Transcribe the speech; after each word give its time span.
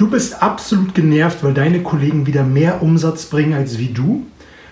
Du 0.00 0.08
bist 0.08 0.42
absolut 0.42 0.94
genervt, 0.94 1.44
weil 1.44 1.52
deine 1.52 1.82
Kollegen 1.82 2.26
wieder 2.26 2.42
mehr 2.42 2.82
Umsatz 2.82 3.26
bringen 3.26 3.52
als 3.52 3.78
wie 3.78 3.88
du. 3.88 4.24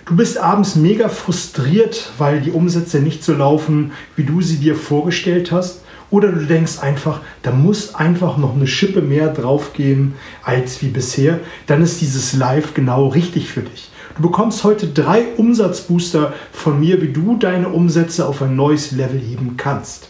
Du 0.07 0.17
bist 0.17 0.39
abends 0.39 0.75
mega 0.75 1.11
frustriert, 1.11 2.13
weil 2.17 2.41
die 2.41 2.51
Umsätze 2.51 3.01
nicht 3.01 3.23
so 3.23 3.35
laufen, 3.35 3.93
wie 4.17 4.25
du 4.25 4.41
sie 4.41 4.57
dir 4.57 4.75
vorgestellt 4.75 5.53
hast. 5.53 5.83
Oder 6.09 6.33
du 6.33 6.47
denkst 6.47 6.79
einfach, 6.81 7.21
da 7.43 7.51
muss 7.51 7.95
einfach 7.95 8.39
noch 8.39 8.57
eine 8.57 8.67
Schippe 8.67 9.03
mehr 9.03 9.29
draufgehen 9.29 10.15
als 10.45 10.81
wie 10.81 10.89
bisher. 10.89 11.41
Dann 11.67 11.83
ist 11.83 12.01
dieses 12.01 12.33
Live 12.33 12.73
genau 12.73 13.09
richtig 13.09 13.49
für 13.49 13.61
dich. 13.61 13.91
Du 14.17 14.23
bekommst 14.23 14.65
heute 14.65 14.87
drei 14.87 15.25
Umsatzbooster 15.37 16.33
von 16.53 16.81
mir, 16.81 17.03
wie 17.03 17.13
du 17.13 17.37
deine 17.37 17.69
Umsätze 17.69 18.27
auf 18.27 18.41
ein 18.41 18.57
neues 18.57 18.93
Level 18.93 19.21
heben 19.21 19.59
kannst. 19.59 20.09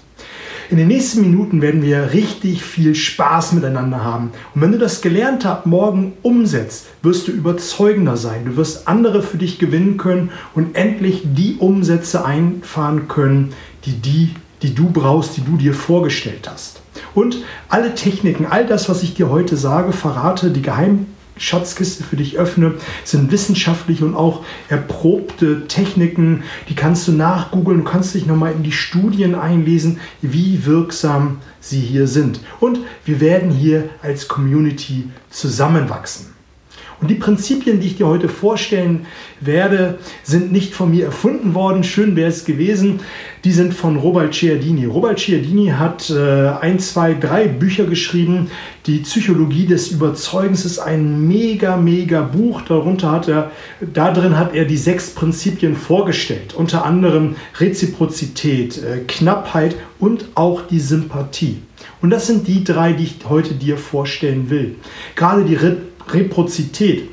In 0.71 0.77
den 0.77 0.89
nächsten 0.89 1.23
Minuten 1.23 1.63
werden 1.63 1.81
wir 1.81 2.13
richtig 2.13 2.63
viel 2.63 2.95
Spaß 2.95 3.53
miteinander 3.53 4.05
haben. 4.05 4.33
Und 4.55 4.61
wenn 4.61 4.73
du 4.73 4.77
das 4.77 5.01
gelernt 5.01 5.47
hast, 5.47 5.65
morgen 5.65 6.13
umsetzt, 6.21 6.89
wirst 7.03 7.27
du 7.27 7.33
überzeugender 7.33 8.19
sein. 8.19 8.45
Du 8.45 8.57
wirst 8.57 8.87
andere 8.87 9.23
für 9.23 9.39
dich 9.39 9.59
gewinnen 9.59 9.97
können 9.97 10.31
und 10.55 10.77
endlich 10.77 11.23
die 11.25 11.57
Umsätze 11.59 12.23
einfahren 12.23 13.09
können, 13.09 13.55
die, 13.87 13.93
die, 13.93 14.35
die 14.61 14.75
du 14.75 14.91
brauchst, 14.91 15.39
die 15.39 15.43
du 15.43 15.57
dir 15.57 15.73
vorgestellt 15.73 16.51
hast. 16.51 16.83
Und 17.15 17.39
alle 17.71 17.95
Techniken, 17.95 18.45
all 18.45 18.67
das, 18.67 18.91
was 18.91 19.03
ich 19.03 19.15
dir 19.15 19.31
heute 19.31 19.57
sage, 19.57 19.93
verrate, 19.93 20.51
die 20.51 20.63
Geheim 20.63 21.07
Schatzkiste 21.39 22.05
für 22.05 22.17
dich 22.17 22.39
öffne, 22.39 22.75
sind 23.05 23.31
wissenschaftliche 23.33 24.05
und 24.05 24.15
auch 24.15 24.45
erprobte 24.69 25.67
Techniken. 25.67 26.43
Die 26.69 26.75
kannst 26.75 27.09
du 27.09 27.13
nachgoogeln, 27.13 27.79
du 27.79 27.85
kannst 27.85 28.15
dich 28.15 28.27
nochmal 28.27 28.53
in 28.53 28.63
die 28.63 28.73
Studien 28.73 29.35
einlesen, 29.35 29.99
wie 30.23 30.65
wirksam 30.67 31.39
sie 31.61 31.81
hier 31.81 32.07
sind. 32.07 32.41
Und 32.61 32.79
wir 33.05 33.21
werden 33.21 33.51
hier 33.51 33.89
als 34.03 34.29
Community 34.29 35.11
zusammenwachsen. 35.31 36.38
Und 37.01 37.09
die 37.09 37.15
Prinzipien, 37.15 37.79
die 37.79 37.87
ich 37.89 37.97
dir 37.97 38.09
heute 38.09 38.29
vorstellen 38.29 39.07
werde, 39.41 39.99
sind 40.25 40.51
nicht 40.51 40.75
von 40.75 40.91
mir 40.91 41.07
erfunden 41.07 41.55
worden. 41.55 41.85
Schön 41.85 42.17
wäre 42.17 42.29
es 42.29 42.45
gewesen. 42.45 43.01
Die 43.45 43.53
sind 43.53 43.73
von 43.73 43.97
Robert 43.97 44.35
Cialdini. 44.35 44.85
Robert 44.85 45.21
Cialdini 45.21 45.69
hat 45.69 46.11
äh, 46.11 46.49
ein, 46.61 46.81
zwei, 46.81 47.15
drei 47.15 47.47
Bücher 47.47 47.85
geschrieben. 47.85 48.51
Die 48.87 48.99
Psychologie 48.99 49.67
des 49.67 49.93
Überzeugens 49.93 50.65
ist 50.65 50.81
ein 50.81 51.29
mega, 51.29 51.77
mega 51.77 52.23
Buch. 52.23 52.63
Darunter 52.63 53.13
hat 53.13 53.29
er, 53.29 53.53
da 53.81 54.13
drin 54.13 54.37
hat 54.37 54.55
er 54.55 54.65
die 54.65 54.77
sechs 54.77 55.11
Prinzipien 55.11 55.77
vorgestellt. 55.77 56.55
Unter 56.55 56.85
anderem 56.85 57.37
Reziprozität, 57.61 58.79
äh, 58.79 58.99
Knappheit 59.07 59.77
und 60.01 60.27
auch 60.35 60.63
die 60.63 60.81
Sympathie. 60.81 61.59
Und 62.03 62.11
das 62.11 62.27
sind 62.27 62.49
die 62.49 62.65
drei, 62.65 62.93
die 62.93 63.05
ich 63.05 63.17
heute 63.29 63.55
dir 63.55 63.77
vorstellen 63.77 64.51
will. 64.51 64.77
Gerade 65.15 65.45
die 65.45 65.55
Re 65.55 65.77
Reprozität 66.15 67.09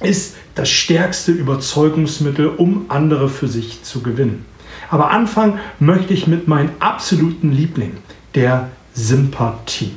ist 0.00 0.34
das 0.54 0.70
stärkste 0.70 1.32
Überzeugungsmittel, 1.32 2.48
um 2.48 2.86
andere 2.88 3.28
für 3.28 3.48
sich 3.48 3.82
zu 3.82 4.00
gewinnen. 4.00 4.44
Aber 4.90 5.10
anfangen 5.10 5.58
möchte 5.78 6.14
ich 6.14 6.26
mit 6.26 6.48
meinem 6.48 6.70
absoluten 6.78 7.52
Liebling, 7.52 7.96
der 8.34 8.68
Sympathie. 8.94 9.92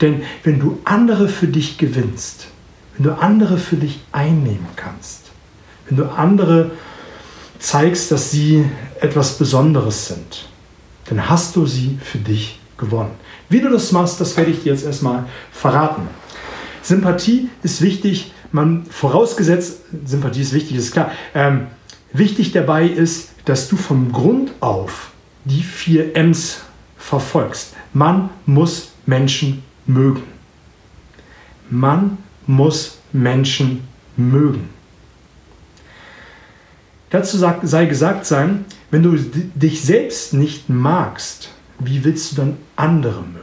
Denn 0.00 0.22
wenn 0.44 0.58
du 0.58 0.78
andere 0.84 1.28
für 1.28 1.46
dich 1.46 1.78
gewinnst, 1.78 2.48
wenn 2.96 3.04
du 3.04 3.12
andere 3.12 3.58
für 3.58 3.76
dich 3.76 4.00
einnehmen 4.12 4.66
kannst, 4.76 5.30
wenn 5.88 5.96
du 5.96 6.04
andere 6.04 6.72
zeigst, 7.58 8.10
dass 8.10 8.30
sie 8.30 8.64
etwas 9.00 9.38
Besonderes 9.38 10.06
sind, 10.06 10.48
dann 11.06 11.28
hast 11.28 11.56
du 11.56 11.66
sie 11.66 11.98
für 12.02 12.18
dich 12.18 12.58
gewonnen. 12.78 13.12
Wie 13.48 13.60
du 13.60 13.68
das 13.68 13.92
machst, 13.92 14.20
das 14.20 14.36
werde 14.36 14.50
ich 14.50 14.62
dir 14.62 14.72
jetzt 14.72 14.84
erstmal 14.84 15.26
verraten. 15.50 16.08
Sympathie 16.82 17.48
ist 17.62 17.82
wichtig, 17.82 18.32
man 18.52 18.84
vorausgesetzt, 18.86 19.80
Sympathie 20.04 20.42
ist 20.42 20.52
wichtig, 20.52 20.76
ist 20.76 20.92
klar. 20.92 21.12
Ähm, 21.34 21.68
wichtig 22.12 22.52
dabei 22.52 22.86
ist, 22.86 23.30
dass 23.44 23.68
du 23.68 23.76
von 23.76 24.12
Grund 24.12 24.52
auf 24.60 25.12
die 25.44 25.62
vier 25.62 26.16
M's 26.16 26.60
verfolgst. 26.96 27.74
Man 27.92 28.30
muss 28.46 28.92
Menschen 29.06 29.62
mögen. 29.86 30.22
Man 31.70 32.18
muss 32.46 32.98
Menschen 33.12 33.88
mögen. 34.16 34.68
Dazu 37.10 37.38
sei 37.38 37.86
gesagt 37.86 38.24
sein, 38.26 38.64
wenn 38.90 39.02
du 39.02 39.16
dich 39.16 39.82
selbst 39.82 40.32
nicht 40.32 40.68
magst, 40.68 41.50
wie 41.80 42.04
willst 42.04 42.32
du 42.32 42.36
dann 42.36 42.56
andere 42.76 43.22
mögen? 43.22 43.39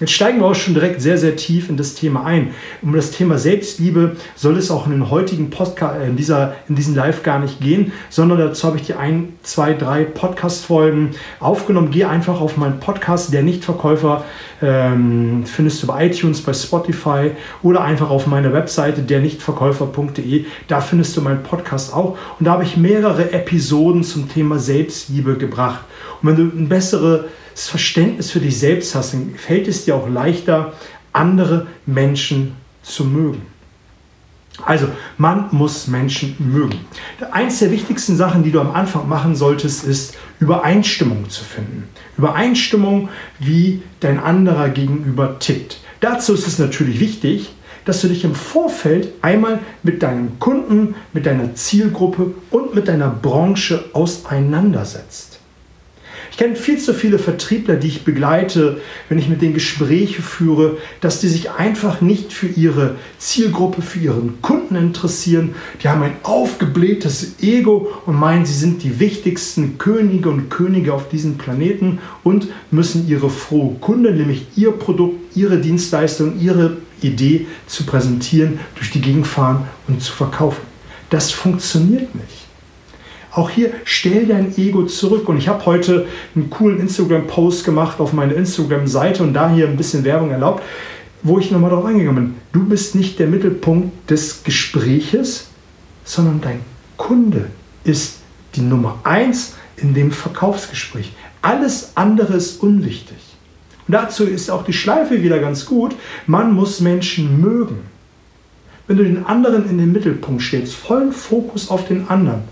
Jetzt 0.00 0.12
steigen 0.12 0.40
wir 0.40 0.46
auch 0.46 0.54
schon 0.54 0.72
direkt 0.72 1.02
sehr, 1.02 1.18
sehr 1.18 1.36
tief 1.36 1.68
in 1.68 1.76
das 1.76 1.94
Thema 1.94 2.24
ein. 2.24 2.54
Um 2.80 2.94
das 2.94 3.10
Thema 3.10 3.36
Selbstliebe 3.36 4.16
soll 4.34 4.56
es 4.56 4.70
auch 4.70 4.86
in 4.86 4.92
den 4.92 5.10
heutigen 5.10 5.50
Podcast, 5.50 6.00
äh, 6.00 6.06
in, 6.06 6.16
dieser, 6.16 6.54
in 6.70 6.74
diesem 6.74 6.94
Live 6.94 7.22
gar 7.22 7.38
nicht 7.38 7.60
gehen, 7.60 7.92
sondern 8.08 8.38
dazu 8.38 8.66
habe 8.66 8.78
ich 8.78 8.84
die 8.84 8.94
ein, 8.94 9.34
zwei, 9.42 9.74
drei 9.74 10.04
Podcast-Folgen 10.04 11.10
aufgenommen. 11.38 11.90
Geh 11.90 12.04
einfach 12.04 12.40
auf 12.40 12.56
meinen 12.56 12.80
Podcast, 12.80 13.30
der 13.34 13.42
Nichtverkäufer, 13.42 14.24
ähm, 14.62 15.44
findest 15.44 15.82
du 15.82 15.88
bei 15.88 16.06
iTunes, 16.06 16.40
bei 16.40 16.54
Spotify 16.54 17.32
oder 17.62 17.82
einfach 17.82 18.08
auf 18.08 18.26
meiner 18.26 18.54
Webseite, 18.54 19.02
der 19.02 19.20
Nichtverkäufer.de. 19.20 20.46
Da 20.66 20.80
findest 20.80 21.14
du 21.18 21.20
meinen 21.20 21.42
Podcast 21.42 21.92
auch. 21.92 22.16
Und 22.38 22.46
da 22.46 22.52
habe 22.52 22.64
ich 22.64 22.78
mehrere 22.78 23.34
Episoden 23.34 24.02
zum 24.02 24.30
Thema 24.30 24.58
Selbstliebe 24.58 25.36
gebracht. 25.36 25.84
Und 26.22 26.28
wenn 26.30 26.36
du 26.36 26.56
eine 26.56 26.68
bessere 26.68 27.26
das 27.54 27.68
Verständnis 27.68 28.30
für 28.30 28.40
dich 28.40 28.58
selbst 28.58 28.94
hast, 28.94 29.14
dann 29.14 29.34
fällt 29.36 29.68
es 29.68 29.84
dir 29.84 29.96
auch 29.96 30.08
leichter, 30.08 30.72
andere 31.12 31.66
Menschen 31.86 32.56
zu 32.82 33.04
mögen. 33.04 33.42
Also, 34.64 34.88
man 35.16 35.48
muss 35.52 35.86
Menschen 35.86 36.36
mögen. 36.38 36.80
Eins 37.30 37.60
der 37.60 37.70
wichtigsten 37.70 38.16
Sachen, 38.16 38.42
die 38.42 38.50
du 38.50 38.60
am 38.60 38.72
Anfang 38.72 39.08
machen 39.08 39.34
solltest, 39.34 39.84
ist 39.84 40.16
Übereinstimmung 40.38 41.30
zu 41.30 41.44
finden. 41.44 41.88
Übereinstimmung, 42.18 43.08
wie 43.38 43.82
dein 44.00 44.18
anderer 44.18 44.68
gegenüber 44.68 45.38
tickt. 45.38 45.78
Dazu 46.00 46.34
ist 46.34 46.46
es 46.46 46.58
natürlich 46.58 47.00
wichtig, 47.00 47.52
dass 47.84 48.02
du 48.02 48.08
dich 48.08 48.24
im 48.24 48.34
Vorfeld 48.34 49.08
einmal 49.22 49.60
mit 49.82 50.02
deinem 50.02 50.38
Kunden, 50.38 50.94
mit 51.12 51.26
deiner 51.26 51.54
Zielgruppe 51.54 52.34
und 52.50 52.74
mit 52.74 52.88
deiner 52.88 53.10
Branche 53.10 53.84
auseinandersetzt. 53.94 55.29
Ich 56.30 56.36
kenne 56.36 56.56
viel 56.56 56.78
zu 56.78 56.94
viele 56.94 57.18
Vertriebler, 57.18 57.76
die 57.76 57.88
ich 57.88 58.04
begleite, 58.04 58.80
wenn 59.08 59.18
ich 59.18 59.28
mit 59.28 59.42
denen 59.42 59.54
Gespräche 59.54 60.22
führe, 60.22 60.78
dass 61.00 61.20
die 61.20 61.28
sich 61.28 61.50
einfach 61.50 62.00
nicht 62.00 62.32
für 62.32 62.46
ihre 62.46 62.96
Zielgruppe, 63.18 63.82
für 63.82 63.98
ihren 63.98 64.40
Kunden 64.40 64.76
interessieren. 64.76 65.54
Die 65.82 65.88
haben 65.88 66.02
ein 66.02 66.16
aufgeblähtes 66.22 67.34
Ego 67.42 67.90
und 68.06 68.16
meinen, 68.16 68.46
sie 68.46 68.54
sind 68.54 68.82
die 68.82 69.00
wichtigsten 69.00 69.78
Könige 69.78 70.30
und 70.30 70.50
Könige 70.50 70.94
auf 70.94 71.08
diesem 71.08 71.36
Planeten 71.36 71.98
und 72.22 72.48
müssen 72.70 73.08
ihre 73.08 73.28
frohe 73.28 73.76
Kunde, 73.80 74.12
nämlich 74.12 74.46
ihr 74.56 74.70
Produkt, 74.70 75.36
ihre 75.36 75.58
Dienstleistung, 75.58 76.40
ihre 76.40 76.76
Idee 77.02 77.46
zu 77.66 77.84
präsentieren, 77.84 78.60
durch 78.76 78.90
die 78.90 79.00
Gegend 79.00 79.26
fahren 79.26 79.66
und 79.88 80.02
zu 80.02 80.12
verkaufen. 80.12 80.62
Das 81.10 81.32
funktioniert 81.32 82.14
nicht. 82.14 82.39
Auch 83.32 83.50
hier 83.50 83.72
stell 83.84 84.26
dein 84.26 84.56
Ego 84.58 84.84
zurück. 84.86 85.28
Und 85.28 85.38
ich 85.38 85.48
habe 85.48 85.64
heute 85.66 86.06
einen 86.34 86.50
coolen 86.50 86.80
Instagram-Post 86.80 87.64
gemacht 87.64 88.00
auf 88.00 88.12
meine 88.12 88.34
Instagram-Seite 88.34 89.22
und 89.22 89.34
da 89.34 89.50
hier 89.50 89.68
ein 89.68 89.76
bisschen 89.76 90.04
Werbung 90.04 90.30
erlaubt, 90.30 90.62
wo 91.22 91.38
ich 91.38 91.50
nochmal 91.50 91.70
darauf 91.70 91.84
eingegangen 91.84 92.32
bin. 92.32 92.34
Du 92.52 92.68
bist 92.68 92.94
nicht 92.94 93.18
der 93.18 93.28
Mittelpunkt 93.28 94.10
des 94.10 94.42
Gespräches, 94.42 95.48
sondern 96.04 96.40
dein 96.40 96.60
Kunde 96.96 97.46
ist 97.84 98.18
die 98.54 98.62
Nummer 98.62 98.98
eins 99.04 99.54
in 99.76 99.94
dem 99.94 100.10
Verkaufsgespräch. 100.10 101.12
Alles 101.42 101.92
andere 101.94 102.34
ist 102.34 102.62
unwichtig. 102.62 103.16
Und 103.86 103.94
dazu 103.94 104.24
ist 104.24 104.50
auch 104.50 104.64
die 104.64 104.72
Schleife 104.72 105.22
wieder 105.22 105.38
ganz 105.38 105.66
gut. 105.66 105.94
Man 106.26 106.52
muss 106.52 106.80
Menschen 106.80 107.40
mögen. 107.40 107.78
Wenn 108.86 108.96
du 108.96 109.04
den 109.04 109.24
anderen 109.24 109.70
in 109.70 109.78
den 109.78 109.92
Mittelpunkt 109.92 110.42
stellst, 110.42 110.74
vollen 110.74 111.12
Fokus 111.12 111.70
auf 111.70 111.86
den 111.86 112.08
anderen, 112.08 112.42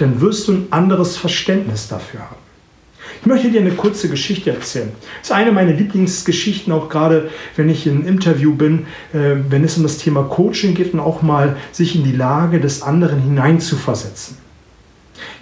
dann 0.00 0.20
wirst 0.20 0.48
du 0.48 0.52
ein 0.52 0.66
anderes 0.70 1.16
Verständnis 1.16 1.88
dafür 1.88 2.20
haben. 2.20 2.36
Ich 3.20 3.26
möchte 3.26 3.50
dir 3.50 3.60
eine 3.60 3.72
kurze 3.72 4.08
Geschichte 4.08 4.50
erzählen. 4.50 4.90
Das 5.20 5.30
ist 5.30 5.36
eine 5.36 5.52
meiner 5.52 5.72
Lieblingsgeschichten, 5.72 6.72
auch 6.72 6.88
gerade 6.88 7.28
wenn 7.54 7.68
ich 7.68 7.86
in 7.86 7.98
einem 7.98 8.06
Interview 8.06 8.54
bin, 8.54 8.86
äh, 9.12 9.36
wenn 9.48 9.62
es 9.62 9.76
um 9.76 9.82
das 9.82 9.98
Thema 9.98 10.22
Coaching 10.22 10.74
geht 10.74 10.94
und 10.94 11.00
auch 11.00 11.20
mal 11.20 11.56
sich 11.70 11.94
in 11.94 12.04
die 12.04 12.12
Lage 12.12 12.60
des 12.60 12.82
anderen 12.82 13.20
hineinzuversetzen. 13.20 14.38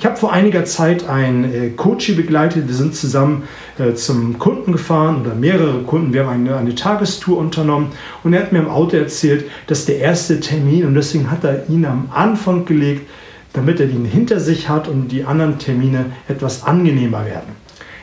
Ich 0.00 0.06
habe 0.06 0.16
vor 0.16 0.32
einiger 0.32 0.64
Zeit 0.64 1.08
einen 1.08 1.44
äh, 1.44 1.70
Coach 1.70 2.14
begleitet, 2.16 2.66
wir 2.66 2.74
sind 2.74 2.96
zusammen 2.96 3.44
äh, 3.78 3.94
zum 3.94 4.40
Kunden 4.40 4.72
gefahren 4.72 5.20
oder 5.20 5.34
mehrere 5.34 5.82
Kunden, 5.82 6.12
wir 6.12 6.26
haben 6.26 6.46
eine, 6.46 6.56
eine 6.56 6.74
Tagestour 6.74 7.38
unternommen 7.38 7.92
und 8.24 8.32
er 8.32 8.42
hat 8.42 8.52
mir 8.52 8.58
im 8.58 8.68
Auto 8.68 8.96
erzählt, 8.96 9.44
dass 9.68 9.84
der 9.84 9.98
erste 9.98 10.40
Termin 10.40 10.84
und 10.84 10.94
deswegen 10.94 11.30
hat 11.30 11.44
er 11.44 11.68
ihn 11.68 11.84
am 11.84 12.10
Anfang 12.12 12.64
gelegt, 12.64 13.08
damit 13.52 13.80
er 13.80 13.86
den 13.86 14.04
hinter 14.04 14.40
sich 14.40 14.68
hat 14.68 14.88
und 14.88 15.08
die 15.08 15.24
anderen 15.24 15.58
Termine 15.58 16.06
etwas 16.28 16.64
angenehmer 16.64 17.24
werden. 17.24 17.56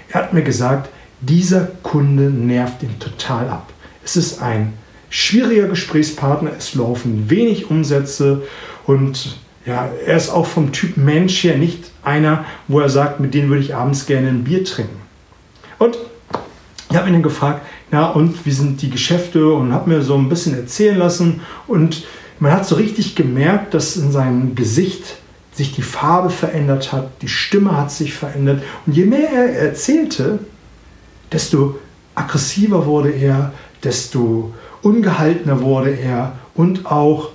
Er 0.09 0.21
hat 0.21 0.33
mir 0.33 0.43
gesagt, 0.43 0.89
dieser 1.21 1.67
Kunde 1.83 2.23
nervt 2.23 2.83
ihn 2.83 2.99
total 2.99 3.49
ab. 3.49 3.71
Es 4.03 4.15
ist 4.15 4.41
ein 4.41 4.73
schwieriger 5.09 5.67
Gesprächspartner, 5.67 6.51
es 6.57 6.75
laufen 6.75 7.29
wenig 7.29 7.69
Umsätze 7.69 8.43
und 8.85 9.37
ja, 9.65 9.89
er 10.05 10.17
ist 10.17 10.29
auch 10.29 10.45
vom 10.45 10.71
Typ 10.71 10.97
Mensch 10.97 11.43
her 11.43 11.57
nicht 11.57 11.89
einer, 12.03 12.45
wo 12.67 12.79
er 12.79 12.89
sagt, 12.89 13.19
mit 13.19 13.33
dem 13.33 13.49
würde 13.49 13.63
ich 13.63 13.75
abends 13.75 14.05
gerne 14.05 14.27
ein 14.27 14.43
Bier 14.43 14.63
trinken. 14.63 15.01
Und 15.79 15.97
ich 16.89 16.95
habe 16.95 17.07
ihn 17.07 17.13
dann 17.13 17.23
gefragt, 17.23 17.65
na 17.91 18.11
und 18.11 18.45
wie 18.45 18.51
sind 18.51 18.81
die 18.81 18.89
Geschäfte 18.89 19.51
und 19.53 19.73
habe 19.73 19.89
mir 19.89 20.01
so 20.01 20.15
ein 20.15 20.29
bisschen 20.29 20.55
erzählen 20.55 20.97
lassen 20.97 21.41
und 21.67 22.05
man 22.39 22.51
hat 22.51 22.67
so 22.67 22.75
richtig 22.75 23.15
gemerkt, 23.15 23.73
dass 23.73 23.95
in 23.95 24.11
seinem 24.11 24.55
Gesicht 24.55 25.17
sich 25.55 25.73
die 25.73 25.81
Farbe 25.81 26.29
verändert 26.29 26.91
hat, 26.91 27.21
die 27.21 27.27
Stimme 27.27 27.77
hat 27.77 27.91
sich 27.91 28.13
verändert 28.13 28.61
und 28.85 28.93
je 28.93 29.05
mehr 29.05 29.29
er 29.29 29.59
erzählte, 29.59 30.39
desto 31.31 31.79
aggressiver 32.13 32.85
wurde 32.85 33.11
er, 33.11 33.53
desto 33.83 34.53
ungehaltener 34.81 35.61
wurde 35.61 35.91
er 35.91 36.33
und 36.53 36.85
auch 36.85 37.29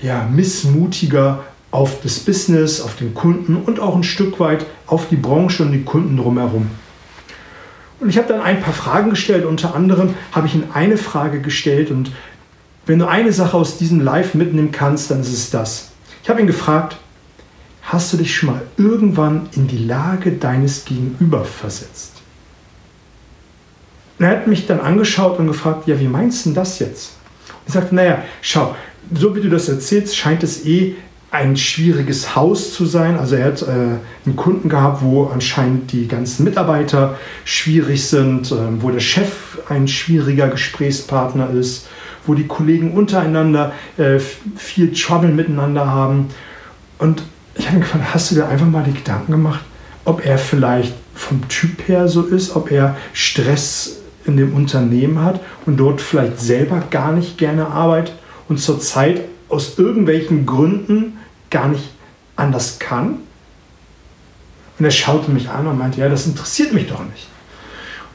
ja, 0.00 0.28
missmutiger 0.30 1.44
auf 1.70 2.02
das 2.02 2.20
Business, 2.20 2.80
auf 2.80 2.96
den 2.96 3.14
Kunden 3.14 3.56
und 3.56 3.80
auch 3.80 3.96
ein 3.96 4.02
Stück 4.02 4.40
weit 4.40 4.66
auf 4.86 5.08
die 5.08 5.16
Branche 5.16 5.62
und 5.62 5.72
die 5.72 5.84
Kunden 5.84 6.16
drumherum. 6.16 6.68
Und 8.00 8.08
ich 8.08 8.18
habe 8.18 8.28
dann 8.28 8.42
ein 8.42 8.60
paar 8.60 8.74
Fragen 8.74 9.10
gestellt. 9.10 9.44
Unter 9.44 9.74
anderem 9.76 10.14
habe 10.32 10.48
ich 10.48 10.54
ihm 10.56 10.64
eine 10.74 10.96
Frage 10.96 11.40
gestellt 11.40 11.90
und 11.90 12.10
wenn 12.84 12.98
du 12.98 13.06
eine 13.06 13.32
Sache 13.32 13.56
aus 13.56 13.78
diesem 13.78 14.00
Live 14.00 14.34
mitnehmen 14.34 14.72
kannst, 14.72 15.10
dann 15.10 15.20
ist 15.20 15.32
es 15.32 15.50
das. 15.50 15.92
Ich 16.22 16.28
habe 16.28 16.40
ihn 16.40 16.48
gefragt, 16.48 16.96
hast 17.82 18.12
du 18.12 18.16
dich 18.16 18.34
schon 18.34 18.50
mal 18.50 18.62
irgendwann 18.76 19.48
in 19.52 19.66
die 19.66 19.84
Lage 19.84 20.32
deines 20.32 20.84
Gegenüber 20.84 21.44
versetzt? 21.44 22.22
Und 24.18 24.26
er 24.26 24.32
hat 24.32 24.46
mich 24.46 24.66
dann 24.66 24.80
angeschaut 24.80 25.38
und 25.38 25.48
gefragt, 25.48 25.88
ja, 25.88 25.98
wie 25.98 26.08
meinst 26.08 26.46
du 26.46 26.52
das 26.52 26.78
jetzt? 26.78 27.16
Und 27.48 27.68
ich 27.68 27.74
sagte, 27.74 27.94
naja, 27.94 28.22
schau, 28.40 28.76
so 29.12 29.34
wie 29.34 29.40
du 29.40 29.48
das 29.48 29.68
erzählst, 29.68 30.16
scheint 30.16 30.42
es 30.42 30.64
eh 30.64 30.94
ein 31.32 31.56
schwieriges 31.56 32.36
Haus 32.36 32.74
zu 32.74 32.84
sein. 32.84 33.16
Also 33.18 33.36
er 33.36 33.46
hat 33.46 33.62
äh, 33.62 33.66
einen 34.26 34.36
Kunden 34.36 34.68
gehabt, 34.68 35.02
wo 35.02 35.24
anscheinend 35.24 35.90
die 35.90 36.06
ganzen 36.06 36.44
Mitarbeiter 36.44 37.18
schwierig 37.44 38.06
sind, 38.06 38.52
äh, 38.52 38.56
wo 38.80 38.90
der 38.90 39.00
Chef 39.00 39.58
ein 39.68 39.88
schwieriger 39.88 40.48
Gesprächspartner 40.48 41.50
ist, 41.50 41.88
wo 42.26 42.34
die 42.34 42.46
Kollegen 42.46 42.92
untereinander 42.92 43.72
äh, 43.96 44.18
viel 44.56 44.92
Trouble 44.92 45.30
miteinander 45.30 45.86
haben. 45.86 46.28
Und 46.98 47.22
ich 47.54 47.68
habe 47.68 47.80
gefragt, 47.80 48.14
hast 48.14 48.30
du 48.30 48.34
dir 48.36 48.48
einfach 48.48 48.66
mal 48.66 48.84
die 48.84 48.94
Gedanken 48.94 49.32
gemacht, 49.32 49.64
ob 50.04 50.24
er 50.24 50.38
vielleicht 50.38 50.94
vom 51.14 51.46
Typ 51.48 51.86
her 51.88 52.08
so 52.08 52.22
ist, 52.22 52.56
ob 52.56 52.70
er 52.70 52.96
Stress 53.12 53.98
in 54.24 54.36
dem 54.36 54.54
Unternehmen 54.54 55.22
hat 55.22 55.40
und 55.66 55.76
dort 55.76 56.00
vielleicht 56.00 56.40
selber 56.40 56.82
gar 56.90 57.12
nicht 57.12 57.38
gerne 57.38 57.66
arbeitet 57.66 58.14
und 58.48 58.58
zurzeit 58.58 59.22
aus 59.48 59.78
irgendwelchen 59.78 60.46
Gründen 60.46 61.18
gar 61.50 61.68
nicht 61.68 61.84
anders 62.36 62.78
kann. 62.78 63.18
Und 64.78 64.84
er 64.84 64.90
schaute 64.90 65.30
mich 65.30 65.50
an 65.50 65.66
und 65.66 65.78
meinte, 65.78 66.00
ja, 66.00 66.08
das 66.08 66.26
interessiert 66.26 66.72
mich 66.72 66.88
doch 66.88 67.04
nicht. 67.04 67.26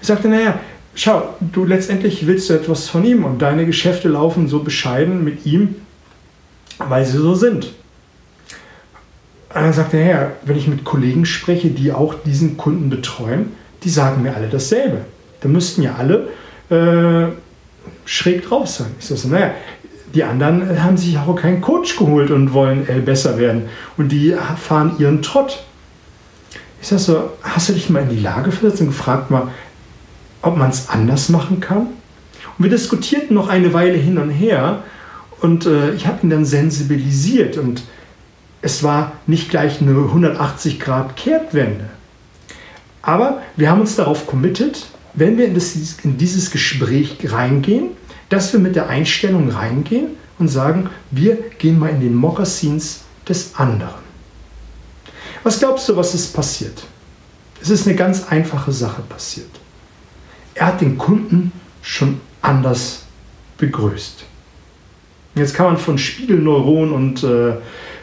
Ich 0.02 0.08
sagte, 0.08 0.28
naja, 0.28 0.60
schau, 0.96 1.36
du 1.40 1.66
letztendlich 1.66 2.26
willst 2.26 2.50
du 2.50 2.54
etwas 2.54 2.90
von 2.90 3.06
ihm 3.06 3.24
und 3.24 3.42
deine 3.42 3.66
Geschäfte 3.66 4.10
laufen 4.10 4.48
so 4.48 4.60
bescheiden 4.64 5.24
mit 5.24 5.46
ihm, 5.46 5.76
weil 6.80 7.06
sie 7.06 7.18
so 7.18 7.36
sind. 7.36 7.74
Dann 9.54 9.74
sagte 9.74 9.98
er, 9.98 10.08
ja, 10.08 10.32
wenn 10.44 10.58
ich 10.58 10.68
mit 10.68 10.84
Kollegen 10.84 11.26
spreche, 11.26 11.70
die 11.70 11.92
auch 11.92 12.16
diesen 12.26 12.58
Kunden 12.58 12.90
betreuen, 12.90 13.54
die 13.84 13.90
sagen 13.90 14.22
mir 14.22 14.36
alle 14.36 14.48
dasselbe. 14.48 15.06
Da 15.42 15.50
müssten 15.50 15.84
ja 15.84 15.96
alle 15.96 16.30
äh, 16.70 17.32
schräg 18.06 18.48
drauf 18.48 18.68
sein. 18.68 18.88
Ich 19.00 19.06
sage 19.06 19.22
so, 19.22 19.28
naja, 19.30 19.52
die 20.14 20.24
anderen 20.24 20.84
haben 20.84 20.98
sich 20.98 21.18
auch 21.18 21.36
keinen 21.36 21.62
Coach 21.62 21.98
geholt 21.98 22.32
und 22.32 22.54
wollen 22.54 22.88
äh, 22.90 23.00
besser 23.00 23.38
werden. 23.38 23.64
Und 23.98 24.12
die 24.12 24.36
fahren 24.58 24.96
ihren 25.00 25.22
Trott. 25.22 25.64
Ich 26.82 26.88
sage 26.88 27.02
so, 27.02 27.32
hast 27.44 27.70
du 27.70 27.74
dich 27.74 27.90
mal 27.90 28.04
in 28.04 28.10
die 28.10 28.20
Lage 28.20 28.52
versetzt 28.52 28.82
und 28.82 28.88
gefragt 28.88 29.32
mal, 29.32 29.50
ob 30.42 30.58
man 30.58 30.70
es 30.70 30.90
anders 30.90 31.30
machen 31.30 31.60
kann? 31.60 31.88
Und 32.58 32.64
wir 32.64 32.70
diskutierten 32.70 33.36
noch 33.36 33.50
eine 33.50 33.74
Weile 33.74 33.98
hin 33.98 34.18
und 34.18 34.30
her 34.30 34.84
und 35.42 35.66
äh, 35.66 35.92
ich 35.92 36.08
habe 36.08 36.20
ihn 36.24 36.30
dann 36.30 36.46
sensibilisiert 36.46 37.58
und 37.58 37.84
es 38.62 38.84
war 38.84 39.14
nicht 39.28 39.50
gleich 39.50 39.82
eine 39.82 39.92
180 39.92 40.80
Grad 40.80 41.16
Kehrtwende. 41.16 41.90
Aber 43.02 43.42
wir 43.56 43.70
haben 43.70 43.82
uns 43.82 43.96
darauf 43.96 44.28
committed, 44.28 44.86
wenn 45.14 45.38
wir 45.38 45.46
in, 45.46 45.54
das, 45.54 45.76
in 46.04 46.18
dieses 46.18 46.52
Gespräch 46.52 47.18
reingehen, 47.24 47.92
dass 48.30 48.52
wir 48.52 48.60
mit 48.60 48.76
der 48.76 48.90
Einstellung 48.90 49.50
reingehen 49.50 50.10
und 50.40 50.48
sagen, 50.50 50.90
wir 51.12 51.38
gehen 51.58 51.80
mal 51.80 51.90
in 51.90 52.02
den 52.02 52.16
Mokassins 52.16 53.02
des 53.28 53.56
anderen. 53.56 54.06
Was 55.44 55.60
glaubst 55.60 55.88
du, 55.88 55.96
was 55.96 56.14
ist 56.14 56.34
passiert? 56.34 56.84
Es 57.62 57.70
ist 57.70 57.88
eine 57.88 57.96
ganz 57.96 58.28
einfache 58.28 58.72
Sache 58.72 59.02
passiert. 59.02 59.50
Er 60.54 60.68
hat 60.68 60.82
den 60.82 60.98
Kunden 60.98 61.52
schon 61.82 62.20
anders 62.42 63.04
begrüßt. 63.58 64.26
Jetzt 65.36 65.54
kann 65.54 65.68
man 65.68 65.78
von 65.78 65.98
Spiegelneuronen 65.98 66.94
und 66.94 67.24
äh, 67.24 67.54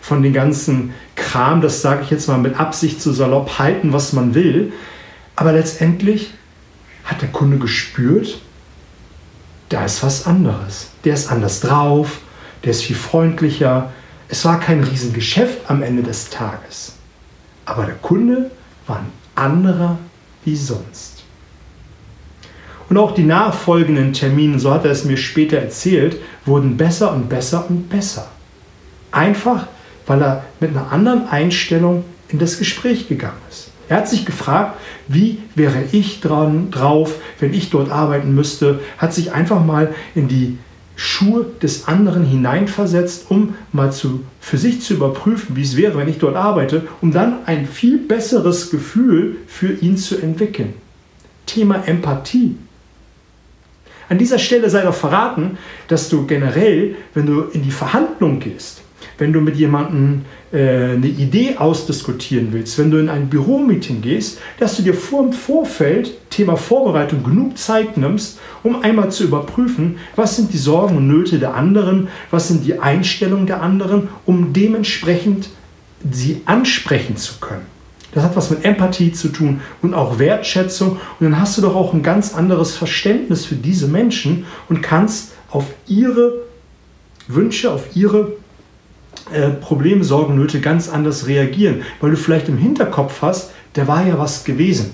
von 0.05 0.23
den 0.23 0.35
ganzen 0.35 0.93
Kram, 1.17 1.63
das 1.63 1.81
sage 1.81 2.03
ich 2.03 2.11
jetzt 2.11 2.29
mal 2.29 2.37
mit 2.37 2.61
Absicht 2.61 3.01
zu 3.01 3.11
salopp, 3.11 3.59
halten, 3.59 3.95
was 3.95 4.13
man 4.13 4.35
will. 4.35 4.75
Aber 5.35 5.53
letztendlich 5.53 6.35
hat 7.05 7.23
der 7.23 7.31
Kunde 7.31 7.57
gespürt, 7.57 8.39
da 9.71 9.83
ist 9.87 10.03
was 10.03 10.27
anderes. 10.27 10.91
Der 11.05 11.15
ist 11.15 11.33
anders 11.33 11.61
drauf, 11.61 12.19
der 12.65 12.73
ist 12.73 12.83
viel 12.83 12.97
freundlicher. 12.97 13.93
Es 14.29 14.45
war 14.45 14.61
kein 14.61 14.85
Riesengeschäft 14.85 15.71
am 15.71 15.83
Ende 15.83 16.03
des 16.03 16.29
Tages. 16.29 16.97
Aber 17.65 17.87
der 17.87 17.95
Kunde 17.95 18.51
war 18.87 18.99
ein 18.99 19.11
anderer 19.35 19.97
wie 20.45 20.57
sonst. 20.57 21.25
Und 22.91 22.99
auch 22.99 23.13
die 23.15 23.25
nachfolgenden 23.25 24.13
Termine, 24.13 24.59
so 24.59 24.71
hat 24.71 24.85
er 24.85 24.91
es 24.91 25.07
mir 25.07 25.17
später 25.17 25.57
erzählt, 25.57 26.19
wurden 26.45 26.77
besser 26.77 27.11
und 27.15 27.31
besser 27.31 27.65
und 27.71 27.89
besser. 27.89 28.29
Einfach, 29.11 29.67
weil 30.07 30.23
er 30.23 30.45
mit 30.61 30.71
einer 30.71 30.93
anderen 30.93 31.29
Einstellung 31.29 32.05
in 32.29 32.39
das 32.39 32.59
Gespräch 32.59 33.09
gegangen 33.09 33.41
ist. 33.51 33.71
Er 33.89 33.99
hat 33.99 34.09
sich 34.09 34.25
gefragt, 34.25 34.79
wie 35.09 35.39
wäre 35.55 35.85
ich 35.93 36.21
dran, 36.21 36.71
drauf, 36.71 37.17
wenn 37.39 37.53
ich 37.53 37.71
dort 37.71 37.91
arbeiten 37.91 38.35
müsste, 38.35 38.81
hat 38.97 39.13
sich 39.13 39.33
einfach 39.33 39.63
mal 39.63 39.95
in 40.15 40.29
die 40.29 40.59
Schuhe 40.97 41.45
des 41.61 41.89
anderen 41.89 42.25
hineinversetzt, 42.25 43.27
um 43.29 43.55
mal 43.73 43.93
zu, 43.93 44.25
für 44.41 44.59
sich 44.59 44.81
zu 44.81 44.95
überprüfen, 44.95 45.57
wie 45.57 45.63
es 45.63 45.77
wäre, 45.77 45.99
wenn 45.99 46.09
ich 46.09 46.19
dort 46.19 46.37
arbeite, 46.37 46.87
um 47.01 47.13
dann 47.13 47.39
ein 47.47 47.67
viel 47.67 47.99
besseres 47.99 48.71
Gefühl 48.71 49.37
für 49.47 49.73
ihn 49.73 49.97
zu 49.97 50.17
entwickeln. 50.19 50.75
Thema 51.47 51.87
Empathie. 51.87 52.57
An 54.09 54.19
dieser 54.19 54.39
Stelle 54.39 54.71
sei 54.71 54.83
doch 54.83 54.95
verraten, 54.95 55.59
dass 55.89 56.09
du 56.09 56.27
generell, 56.27 56.95
wenn 57.15 57.27
du 57.27 57.43
in 57.43 57.63
die 57.63 57.71
Verhandlung 57.71 58.39
gehst, 58.39 58.84
wenn 59.19 59.33
du 59.33 59.41
mit 59.41 59.57
jemandem 59.57 60.23
äh, 60.53 60.93
eine 60.93 61.07
Idee 61.07 61.57
ausdiskutieren 61.57 62.49
willst, 62.53 62.79
wenn 62.79 62.91
du 62.91 62.99
in 62.99 63.09
ein 63.09 63.29
Büromeeting 63.29 64.03
gehst, 64.03 64.39
dass 64.59 64.77
du 64.77 64.83
dir 64.83 64.95
vor 64.95 65.23
dem 65.23 65.33
Vorfeld, 65.33 66.13
Thema 66.31 66.57
Vorbereitung, 66.57 67.23
genug 67.23 67.59
Zeit 67.59 67.97
nimmst, 67.97 68.39
um 68.63 68.83
einmal 68.83 69.11
zu 69.11 69.25
überprüfen, 69.25 69.99
was 70.17 70.37
sind 70.37 70.53
die 70.53 70.59
Sorgen 70.59 70.97
und 70.97 71.09
Nöte 71.09 71.39
der 71.39 71.55
anderen, 71.55 72.09
was 72.31 72.49
sind 72.49 72.65
die 72.65 72.79
Einstellungen 72.79 73.47
der 73.47 73.63
anderen, 73.63 74.09
um 74.27 74.53
dementsprechend 74.53 75.49
sie 76.11 76.43
ansprechen 76.45 77.17
zu 77.17 77.35
können. 77.41 77.75
Das 78.13 78.23
hat 78.23 78.37
was 78.37 78.51
mit 78.51 78.65
Empathie 78.65 79.13
zu 79.13 79.29
tun 79.29 79.61
und 79.83 79.93
auch 79.93 80.21
Wertschätzung. 80.21 80.93
Und 80.93 81.01
dann 81.21 81.41
hast 81.41 81.59
du 81.59 81.63
doch 81.63 81.75
auch 81.75 81.93
ein 81.93 82.03
ganz 82.05 82.33
anderes 82.33 82.77
Verständnis 82.77 83.45
für 83.45 83.57
diese 83.57 83.89
Menschen 83.89 84.47
und 84.69 84.83
kannst 84.83 85.33
auf 85.51 85.65
ihre 85.89 86.43
Wünsche, 87.27 87.73
auf 87.73 87.97
ihre 87.97 88.33
äh, 89.33 89.51
Probleme, 89.51 90.05
Sorgen, 90.05 90.37
Nöte 90.37 90.61
ganz 90.61 90.89
anders 90.89 91.27
reagieren, 91.27 91.83
weil 92.01 92.11
du 92.11 92.17
vielleicht 92.17 92.49
im 92.49 92.59
Hinterkopf 92.59 93.23
hast, 93.23 93.53
der 93.77 93.89
war 93.89 94.07
ja 94.07 94.19
was 94.19 94.45
gewesen. 94.45 94.93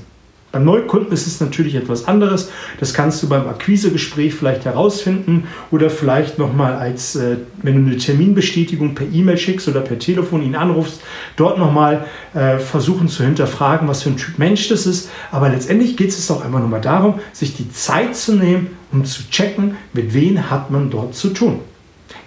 Beim 0.53 0.65
Neukunden 0.65 1.13
ist 1.13 1.29
es 1.29 1.41
natürlich 1.41 1.77
etwas 1.77 2.09
anderes. 2.09 2.51
Das 2.81 2.93
kannst 2.93 3.23
du 3.23 3.29
beim 3.29 3.47
Akquisegespräch 3.47 4.35
vielleicht 4.35 4.65
herausfinden 4.65 5.45
oder 5.71 5.91
vielleicht 5.91 6.39
nochmal 6.39 6.75
als, 6.75 7.15
äh, 7.15 7.37
wenn 7.63 7.85
du 7.85 7.91
eine 7.91 7.99
Terminbestätigung 7.99 8.97
per 8.97 9.07
E-Mail 9.07 9.39
schickst 9.39 9.69
oder 9.69 9.81
per 9.81 10.01
Telefon 10.01 10.43
ihn 10.43 10.57
anrufst, 10.57 11.03
dort 11.37 11.59
nochmal 11.59 12.07
äh, 12.35 12.59
versuchen 12.59 13.07
zu 13.07 13.23
hinterfragen, 13.23 13.87
was 13.87 14.03
für 14.03 14.11
ein 14.11 14.17
Typ 14.17 14.39
Mensch 14.39 14.69
das 14.69 14.87
ist. 14.87 15.11
Aber 15.31 15.49
letztendlich 15.49 15.97
geht 15.97 16.09
es 16.09 16.31
auch 16.31 16.45
einfach 16.45 16.59
nur 16.59 16.69
mal 16.69 16.81
darum, 16.81 17.21
sich 17.33 17.57
die 17.57 17.71
Zeit 17.71 18.17
zu 18.17 18.35
nehmen, 18.35 18.71
um 18.91 19.05
zu 19.05 19.31
checken, 19.31 19.77
mit 19.93 20.15
wem 20.15 20.51
hat 20.51 20.73
man 20.73 20.91
dort 20.91 21.15
zu 21.15 21.29
tun. 21.29 21.61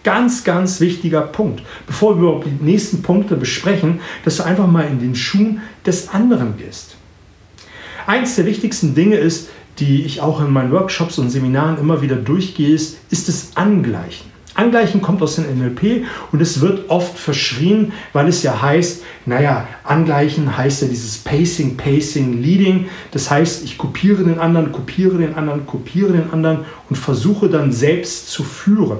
Ganz, 0.03 0.43
ganz 0.43 0.79
wichtiger 0.81 1.22
Punkt. 1.22 1.63
Bevor 1.88 2.22
wir 2.22 2.43
die 2.45 2.63
nächsten 2.63 3.01
Punkte 3.01 3.36
besprechen, 3.36 4.01
dass 4.25 4.38
du 4.38 4.43
einfach 4.43 4.67
mal 4.67 4.86
in 4.86 5.00
den 5.00 5.15
Schuhen 5.15 5.62
des 5.86 6.10
anderen 6.10 6.57
gehst. 6.57 6.95
Eins 8.05 8.36
der 8.36 8.45
wichtigsten 8.45 8.95
Dinge 8.95 9.15
ist, 9.15 9.50
die 9.79 10.03
ich 10.03 10.22
auch 10.22 10.41
in 10.41 10.51
meinen 10.51 10.72
Workshops 10.72 11.17
und 11.17 11.29
Seminaren 11.29 11.77
immer 11.77 12.01
wieder 12.01 12.17
durchgehe, 12.17 12.75
ist, 12.75 12.98
ist 13.10 13.27
das 13.27 13.51
Angleichen. 13.55 14.33
Angleichen 14.55 15.01
kommt 15.01 15.22
aus 15.22 15.38
dem 15.38 15.45
NLP 15.45 16.05
und 16.31 16.41
es 16.41 16.62
wird 16.62 16.89
oft 16.89 17.17
verschrien, 17.17 17.91
weil 18.12 18.27
es 18.27 18.43
ja 18.43 18.62
heißt, 18.62 19.03
naja, 19.25 19.67
Angleichen 19.83 20.55
heißt 20.55 20.83
ja 20.83 20.88
dieses 20.88 21.17
Pacing, 21.17 21.75
Pacing, 21.75 22.41
Leading. 22.41 22.86
Das 23.12 23.31
heißt, 23.31 23.63
ich 23.63 23.79
kopiere 23.79 24.24
den 24.24 24.38
anderen, 24.38 24.72
kopiere 24.72 25.17
den 25.17 25.33
anderen, 25.33 25.65
kopiere 25.65 26.12
den 26.12 26.31
anderen 26.31 26.65
und 26.89 26.98
versuche 26.98 27.50
dann 27.50 27.72
selbst 27.72 28.29
zu 28.29 28.43
führen. 28.43 29.00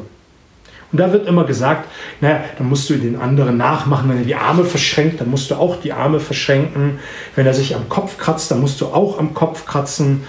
Und 0.94 1.00
da 1.00 1.12
wird 1.12 1.28
immer 1.28 1.44
gesagt, 1.44 1.90
naja, 2.22 2.44
dann 2.56 2.70
musst 2.70 2.88
du 2.88 2.94
den 2.94 3.16
anderen 3.16 3.58
nachmachen, 3.58 4.10
wenn 4.10 4.20
er 4.20 4.26
die 4.26 4.36
Arme 4.36 4.64
verschränkt, 4.64 5.20
dann 5.20 5.32
musst 5.32 5.50
du 5.50 5.56
auch 5.56 5.82
die 5.82 5.92
Arme 5.92 6.20
verschränken. 6.20 7.00
Wenn 7.36 7.48
er 7.48 7.56
sich 7.56 7.76
am 7.76 7.90
Kopf 7.90 8.20
kratzt, 8.20 8.52
dann 8.52 8.62
musst 8.62 8.80
du 8.80 8.86
auch 8.86 9.18
am 9.18 9.34
Kopf 9.34 9.66
kratzen 9.66 10.22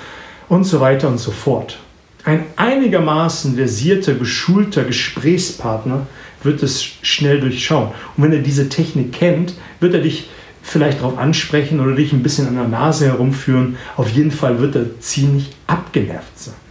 und 0.49 0.65
so 0.65 0.81
weiter 0.81 1.09
und 1.09 1.19
so 1.19 1.33
fort. 1.33 1.79
Ein 2.25 2.47
einigermaßen 2.57 3.57
versierter, 3.57 4.15
geschulter 4.15 4.85
Gesprächspartner 4.85 6.07
wird 6.43 6.63
es 6.63 6.83
schnell 6.83 7.41
durchschauen. 7.41 7.89
Und 8.17 8.25
wenn 8.25 8.33
er 8.33 8.39
diese 8.39 8.71
Technik 8.71 9.13
kennt, 9.13 9.53
wird 9.81 9.93
er 9.93 10.01
dich 10.01 10.31
vielleicht 10.63 11.01
darauf 11.01 11.19
ansprechen 11.19 11.79
oder 11.79 11.95
dich 11.95 12.15
ein 12.15 12.23
bisschen 12.23 12.49
an 12.49 12.55
der 12.55 12.69
Nase 12.69 13.05
herumführen. 13.05 13.77
Auf 13.99 14.09
jeden 14.09 14.31
Fall 14.31 14.61
wird 14.61 14.77
er 14.77 14.99
ziemlich 15.01 15.51
abgenervt 15.67 16.39
sein. 16.39 16.64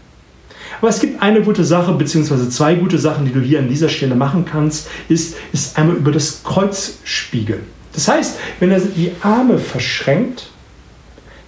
Aber 0.83 0.89
es 0.89 0.99
gibt 0.99 1.21
eine 1.21 1.41
gute 1.41 1.63
Sache, 1.63 1.93
beziehungsweise 1.93 2.49
zwei 2.49 2.75
gute 2.75 2.97
Sachen, 2.99 3.23
die 3.23 3.31
du 3.31 3.39
hier 3.39 3.59
an 3.59 3.69
dieser 3.69 3.87
Stelle 3.87 4.15
machen 4.15 4.43
kannst, 4.43 4.89
ist, 5.07 5.37
ist 5.53 5.77
einmal 5.77 5.95
über 5.95 6.11
das 6.11 6.43
Kreuz 6.43 6.95
spiegeln. 7.05 7.61
Das 7.93 8.09
heißt, 8.09 8.37
wenn 8.59 8.69
er 8.69 8.81
die 8.81 9.13
Arme 9.21 9.59
verschränkt, 9.59 10.49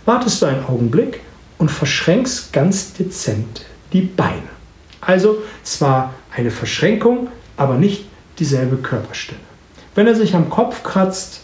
wartest 0.06 0.42
du 0.42 0.46
einen 0.46 0.64
Augenblick 0.64 1.20
und 1.58 1.70
verschränkst 1.70 2.54
ganz 2.54 2.94
dezent 2.94 3.66
die 3.92 4.04
Beine. 4.04 4.48
Also 5.02 5.40
zwar 5.64 6.14
eine 6.34 6.50
Verschränkung, 6.50 7.28
aber 7.58 7.76
nicht 7.76 8.06
dieselbe 8.40 8.78
Körperstelle. 8.78 9.42
Wenn 9.96 10.08
er 10.08 10.16
sich 10.16 10.34
am 10.34 10.50
Kopf 10.50 10.82
kratzt, 10.82 11.42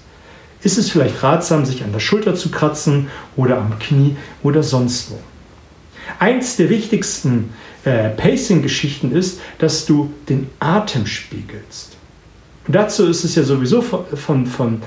ist 0.64 0.78
es 0.78 0.90
vielleicht 0.90 1.24
ratsam, 1.24 1.66
sich 1.66 1.84
an 1.84 1.92
der 1.92 2.00
Schulter 2.00 2.36
zu 2.36 2.52
kratzen 2.52 3.10
oder 3.36 3.58
am 3.58 3.80
Knie 3.80 4.16
oder 4.44 4.64
sonst 4.64 5.12
wo. 5.12 5.20
Eins 6.20 6.56
der 6.56 6.70
wichtigsten 6.70 7.52
äh, 7.84 8.10
Pacing-Geschichten 8.10 9.12
ist, 9.12 9.40
dass 9.58 9.86
du 9.86 10.12
den 10.30 10.50
Atem 10.60 11.06
spiegelst. 11.06 11.98
Und 12.68 12.76
dazu 12.76 13.08
ist 13.08 13.24
es 13.24 13.36
ja 13.36 13.44
sowieso 13.44 13.82
von, 13.82 14.46
von, 14.46 14.82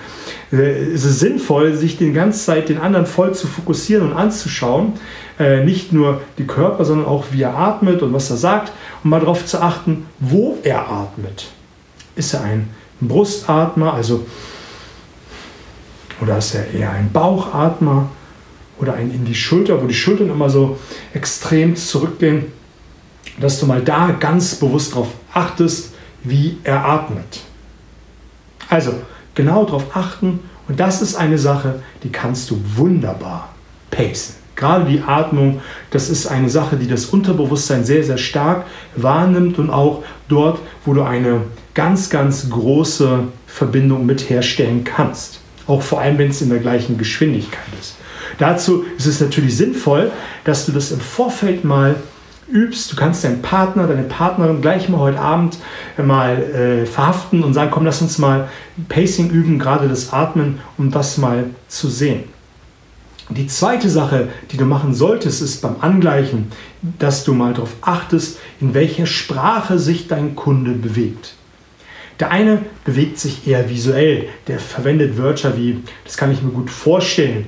äh, 0.52 0.92
ist 0.92 1.04
es 1.04 1.18
sinnvoll, 1.18 1.74
sich 1.74 1.96
die 1.96 2.12
ganze 2.12 2.44
Zeit 2.44 2.68
den 2.68 2.78
anderen 2.78 3.06
voll 3.06 3.34
zu 3.34 3.48
fokussieren 3.48 4.10
und 4.10 4.16
anzuschauen. 4.16 4.92
Äh, 5.40 5.64
nicht 5.64 5.92
nur 5.92 6.20
die 6.38 6.46
Körper, 6.46 6.84
sondern 6.84 7.06
auch 7.06 7.26
wie 7.32 7.42
er 7.42 7.56
atmet 7.56 8.02
und 8.02 8.12
was 8.12 8.30
er 8.30 8.36
sagt. 8.36 8.72
Und 9.02 9.10
mal 9.10 9.20
darauf 9.20 9.44
zu 9.44 9.60
achten, 9.60 10.06
wo 10.20 10.58
er 10.62 10.88
atmet. 10.88 11.46
Ist 12.14 12.34
er 12.34 12.42
ein 12.42 12.68
Brustatmer, 13.00 13.92
also 13.94 14.24
oder 16.20 16.38
ist 16.38 16.54
er 16.54 16.72
eher 16.72 16.92
ein 16.92 17.10
Bauchatmer 17.12 18.08
oder 18.78 18.94
ein 18.94 19.10
in 19.10 19.24
die 19.24 19.34
Schulter, 19.34 19.82
wo 19.82 19.86
die 19.86 19.94
Schultern 19.94 20.30
immer 20.30 20.48
so 20.48 20.78
extrem 21.12 21.74
zurückgehen, 21.74 22.46
dass 23.38 23.60
du 23.60 23.66
mal 23.66 23.82
da 23.82 24.10
ganz 24.12 24.54
bewusst 24.56 24.92
darauf 24.92 25.08
achtest, 25.32 25.92
wie 26.22 26.58
er 26.64 26.84
atmet. 26.84 27.40
Also 28.68 28.94
genau 29.34 29.64
darauf 29.64 29.94
achten 29.94 30.40
und 30.68 30.80
das 30.80 31.02
ist 31.02 31.16
eine 31.16 31.38
Sache, 31.38 31.82
die 32.02 32.10
kannst 32.10 32.50
du 32.50 32.60
wunderbar 32.76 33.50
pacen. 33.90 34.36
Gerade 34.56 34.84
die 34.84 35.02
Atmung, 35.02 35.60
das 35.90 36.08
ist 36.08 36.26
eine 36.26 36.48
Sache, 36.48 36.76
die 36.76 36.86
das 36.86 37.06
Unterbewusstsein 37.06 37.84
sehr, 37.84 38.04
sehr 38.04 38.18
stark 38.18 38.66
wahrnimmt 38.94 39.58
und 39.58 39.68
auch 39.68 40.04
dort, 40.28 40.60
wo 40.84 40.94
du 40.94 41.02
eine 41.02 41.42
ganz, 41.74 42.08
ganz 42.08 42.48
große 42.50 43.24
Verbindung 43.48 44.06
mit 44.06 44.30
herstellen 44.30 44.84
kannst. 44.84 45.40
Auch 45.66 45.82
vor 45.82 46.00
allem, 46.00 46.18
wenn 46.18 46.30
es 46.30 46.40
in 46.40 46.50
der 46.50 46.60
gleichen 46.60 46.98
Geschwindigkeit 46.98 47.66
ist. 47.80 47.96
Dazu 48.38 48.84
ist 48.96 49.06
es 49.06 49.20
natürlich 49.20 49.56
sinnvoll, 49.56 50.10
dass 50.44 50.66
du 50.66 50.72
das 50.72 50.92
im 50.92 51.00
Vorfeld 51.00 51.64
mal 51.64 51.96
übst. 52.50 52.92
Du 52.92 52.96
kannst 52.96 53.24
deinen 53.24 53.42
Partner, 53.42 53.86
deine 53.86 54.02
Partnerin 54.02 54.60
gleich 54.60 54.88
mal 54.88 54.98
heute 54.98 55.20
Abend 55.20 55.58
mal 55.96 56.36
äh, 56.36 56.86
verhaften 56.86 57.42
und 57.42 57.54
sagen, 57.54 57.70
komm, 57.70 57.84
lass 57.84 58.02
uns 58.02 58.18
mal 58.18 58.48
Pacing 58.88 59.30
üben, 59.30 59.58
gerade 59.58 59.88
das 59.88 60.12
Atmen, 60.12 60.60
um 60.78 60.90
das 60.90 61.18
mal 61.18 61.44
zu 61.68 61.88
sehen. 61.88 62.24
Die 63.30 63.46
zweite 63.46 63.88
Sache, 63.88 64.28
die 64.50 64.58
du 64.58 64.66
machen 64.66 64.94
solltest, 64.94 65.40
ist 65.40 65.62
beim 65.62 65.76
Angleichen, 65.80 66.52
dass 66.98 67.24
du 67.24 67.32
mal 67.32 67.54
darauf 67.54 67.74
achtest, 67.80 68.38
in 68.60 68.74
welcher 68.74 69.06
Sprache 69.06 69.78
sich 69.78 70.08
dein 70.08 70.36
Kunde 70.36 70.72
bewegt. 70.72 71.34
Der 72.20 72.30
eine 72.30 72.60
bewegt 72.84 73.18
sich 73.18 73.46
eher 73.48 73.70
visuell, 73.70 74.28
der 74.46 74.58
verwendet 74.58 75.16
Wörter 75.16 75.56
wie, 75.56 75.82
das 76.04 76.16
kann 76.16 76.30
ich 76.30 76.42
mir 76.42 76.50
gut 76.50 76.70
vorstellen, 76.70 77.46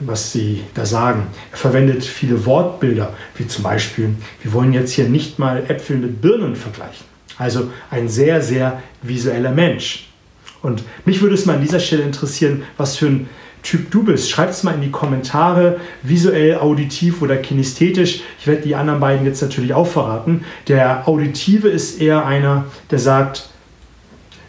was 0.00 0.32
sie 0.32 0.62
da 0.74 0.84
sagen. 0.84 1.26
Er 1.52 1.56
verwendet 1.56 2.04
viele 2.04 2.44
Wortbilder, 2.46 3.14
wie 3.36 3.46
zum 3.46 3.62
Beispiel, 3.62 4.14
wir 4.42 4.52
wollen 4.52 4.72
jetzt 4.72 4.92
hier 4.92 5.08
nicht 5.08 5.38
mal 5.38 5.64
Äpfel 5.68 5.96
mit 5.96 6.20
Birnen 6.20 6.56
vergleichen. 6.56 7.06
Also 7.38 7.70
ein 7.90 8.08
sehr, 8.08 8.42
sehr 8.42 8.82
visueller 9.02 9.50
Mensch. 9.50 10.08
Und 10.62 10.82
mich 11.04 11.20
würde 11.20 11.34
es 11.34 11.46
mal 11.46 11.56
an 11.56 11.62
dieser 11.62 11.80
Stelle 11.80 12.02
interessieren, 12.02 12.62
was 12.76 12.96
für 12.96 13.06
ein 13.06 13.28
Typ 13.62 13.90
du 13.90 14.02
bist. 14.02 14.30
Schreib 14.30 14.50
es 14.50 14.62
mal 14.62 14.74
in 14.74 14.82
die 14.82 14.90
Kommentare, 14.90 15.80
visuell, 16.02 16.56
auditiv 16.56 17.22
oder 17.22 17.38
kinesthetisch. 17.38 18.20
Ich 18.38 18.46
werde 18.46 18.60
die 18.60 18.74
anderen 18.74 19.00
beiden 19.00 19.24
jetzt 19.24 19.40
natürlich 19.40 19.72
auch 19.72 19.86
verraten. 19.86 20.44
Der 20.68 21.08
Auditive 21.08 21.68
ist 21.68 21.98
eher 22.00 22.26
einer, 22.26 22.66
der 22.90 22.98
sagt, 22.98 23.48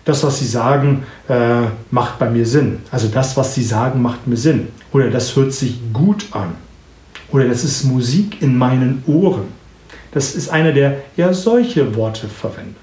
das, 0.05 0.23
was 0.23 0.39
sie 0.39 0.45
sagen, 0.45 1.03
äh, 1.27 1.63
macht 1.91 2.19
bei 2.19 2.29
mir 2.29 2.45
Sinn. 2.45 2.79
Also 2.91 3.07
das, 3.07 3.35
was 3.35 3.55
sie 3.55 3.63
sagen, 3.63 4.01
macht 4.01 4.27
mir 4.27 4.37
Sinn. 4.37 4.69
Oder 4.91 5.09
das 5.09 5.35
hört 5.35 5.51
sich 5.51 5.79
gut 5.91 6.27
an. 6.31 6.53
Oder 7.31 7.49
das 7.49 7.63
ist 7.63 7.83
Musik 7.83 8.41
in 8.41 8.57
meinen 8.57 9.03
Ohren. 9.07 9.47
Das 10.11 10.35
ist 10.35 10.49
einer, 10.49 10.71
der 10.71 11.01
eher 11.17 11.33
solche 11.33 11.95
Worte 11.95 12.29
verwendet. 12.29 12.75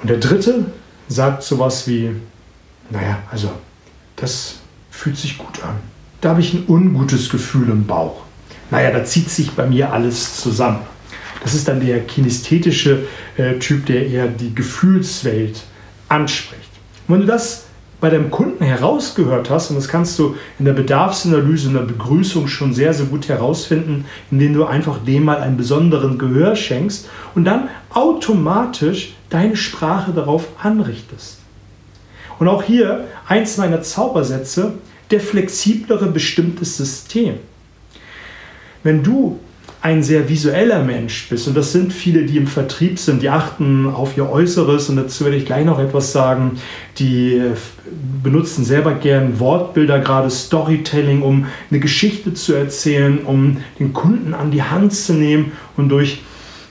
Und 0.00 0.08
der 0.08 0.18
dritte 0.18 0.66
sagt 1.08 1.42
sowas 1.42 1.86
wie, 1.86 2.12
naja, 2.88 3.18
also 3.30 3.50
das 4.16 4.60
fühlt 4.90 5.16
sich 5.16 5.36
gut 5.36 5.62
an. 5.62 5.76
Da 6.20 6.30
habe 6.30 6.40
ich 6.40 6.54
ein 6.54 6.64
ungutes 6.68 7.28
Gefühl 7.28 7.68
im 7.70 7.86
Bauch. 7.86 8.22
Naja, 8.70 8.92
da 8.92 9.04
zieht 9.04 9.30
sich 9.30 9.50
bei 9.52 9.66
mir 9.66 9.92
alles 9.92 10.36
zusammen. 10.36 10.80
Das 11.42 11.54
ist 11.54 11.68
dann 11.68 11.84
der 11.84 12.00
kinesthetische 12.00 13.06
äh, 13.36 13.54
Typ, 13.58 13.86
der 13.86 14.06
eher 14.06 14.28
die 14.28 14.54
Gefühlswelt 14.54 15.62
anspricht. 16.08 16.70
Wenn 17.08 17.20
du 17.20 17.26
das 17.26 17.64
bei 18.00 18.08
deinem 18.08 18.30
Kunden 18.30 18.64
herausgehört 18.64 19.50
hast, 19.50 19.70
und 19.70 19.76
das 19.76 19.88
kannst 19.88 20.18
du 20.18 20.36
in 20.58 20.64
der 20.64 20.72
Bedarfsanalyse, 20.72 21.68
in 21.68 21.74
der 21.74 21.82
Begrüßung 21.82 22.48
schon 22.48 22.72
sehr, 22.72 22.94
sehr 22.94 23.06
gut 23.06 23.28
herausfinden, 23.28 24.06
indem 24.30 24.54
du 24.54 24.64
einfach 24.64 24.98
dem 25.04 25.24
mal 25.24 25.40
einen 25.40 25.56
besonderen 25.56 26.18
Gehör 26.18 26.56
schenkst 26.56 27.08
und 27.34 27.44
dann 27.44 27.68
automatisch 27.90 29.14
deine 29.28 29.56
Sprache 29.56 30.12
darauf 30.12 30.48
anrichtest. 30.62 31.38
Und 32.38 32.48
auch 32.48 32.62
hier 32.62 33.06
eins 33.28 33.58
meiner 33.58 33.82
Zaubersätze, 33.82 34.74
der 35.10 35.20
flexiblere 35.20 36.06
bestimmtes 36.06 36.76
System. 36.76 37.34
Wenn 38.82 39.02
du 39.02 39.38
ein 39.82 40.02
sehr 40.02 40.28
visueller 40.28 40.82
Mensch 40.84 41.28
bist, 41.30 41.48
und 41.48 41.56
das 41.56 41.72
sind 41.72 41.92
viele, 41.92 42.24
die 42.24 42.36
im 42.36 42.46
Vertrieb 42.46 42.98
sind, 42.98 43.22
die 43.22 43.30
achten 43.30 43.86
auf 43.86 44.16
ihr 44.16 44.28
Äußeres, 44.28 44.90
und 44.90 44.96
dazu 44.96 45.24
werde 45.24 45.38
ich 45.38 45.46
gleich 45.46 45.64
noch 45.64 45.78
etwas 45.78 46.12
sagen, 46.12 46.58
die 46.98 47.34
äh, 47.34 47.52
benutzen 48.22 48.64
selber 48.64 48.94
gern 48.94 49.40
Wortbilder, 49.40 50.00
gerade 50.00 50.30
Storytelling, 50.30 51.22
um 51.22 51.46
eine 51.70 51.80
Geschichte 51.80 52.34
zu 52.34 52.52
erzählen, 52.52 53.20
um 53.24 53.58
den 53.78 53.92
Kunden 53.94 54.34
an 54.34 54.50
die 54.50 54.62
Hand 54.62 54.92
zu 54.92 55.14
nehmen 55.14 55.52
und 55.76 55.88
durch 55.88 56.20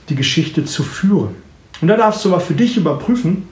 die 0.09 0.15
Geschichte 0.15 0.65
zu 0.65 0.83
führen. 0.83 1.35
Und 1.81 1.87
da 1.87 1.97
darfst 1.97 2.23
du 2.25 2.29
mal 2.29 2.39
für 2.39 2.53
dich 2.53 2.77
überprüfen, 2.77 3.47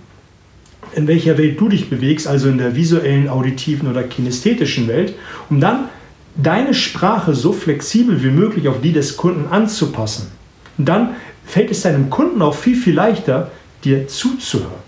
in 0.93 1.07
welcher 1.07 1.37
Welt 1.37 1.59
du 1.59 1.69
dich 1.69 1.89
bewegst, 1.89 2.27
also 2.27 2.47
in 2.49 2.57
der 2.57 2.75
visuellen, 2.75 3.27
auditiven 3.27 3.89
oder 3.89 4.03
kinästhetischen 4.03 4.87
Welt, 4.87 5.13
um 5.49 5.59
dann 5.59 5.89
deine 6.37 6.73
Sprache 6.73 7.33
so 7.33 7.51
flexibel 7.51 8.23
wie 8.23 8.29
möglich 8.29 8.67
auf 8.67 8.81
die 8.81 8.93
des 8.93 9.17
Kunden 9.17 9.47
anzupassen. 9.51 10.31
Dann 10.77 11.15
fällt 11.45 11.71
es 11.71 11.81
deinem 11.81 12.09
Kunden 12.09 12.41
auch 12.41 12.55
viel, 12.55 12.75
viel 12.75 12.93
leichter, 12.93 13.51
dir 13.83 14.07
zuzuhören. 14.07 14.87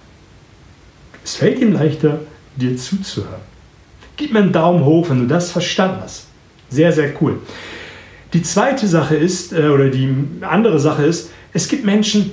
Es 1.24 1.36
fällt 1.36 1.60
ihm 1.60 1.74
leichter, 1.74 2.22
dir 2.56 2.78
zuzuhören. 2.78 3.42
Gib 4.18 4.34
mir 4.34 4.40
einen 4.40 4.52
Daumen 4.52 4.84
hoch, 4.84 5.10
wenn 5.10 5.20
du 5.20 5.28
das 5.28 5.52
verstanden 5.52 6.02
hast. 6.04 6.28
Sehr, 6.70 6.92
sehr 6.92 7.14
cool. 7.22 7.40
Die 8.34 8.44
zweite 8.44 8.88
Sache 8.88 9.16
ist, 9.16 9.54
äh, 9.54 9.70
oder 9.70 9.90
die 9.90 10.14
andere 10.42 10.80
Sache 10.80 11.04
ist, 11.04 11.32
es 11.54 11.68
gibt 11.68 11.84
Menschen, 11.84 12.32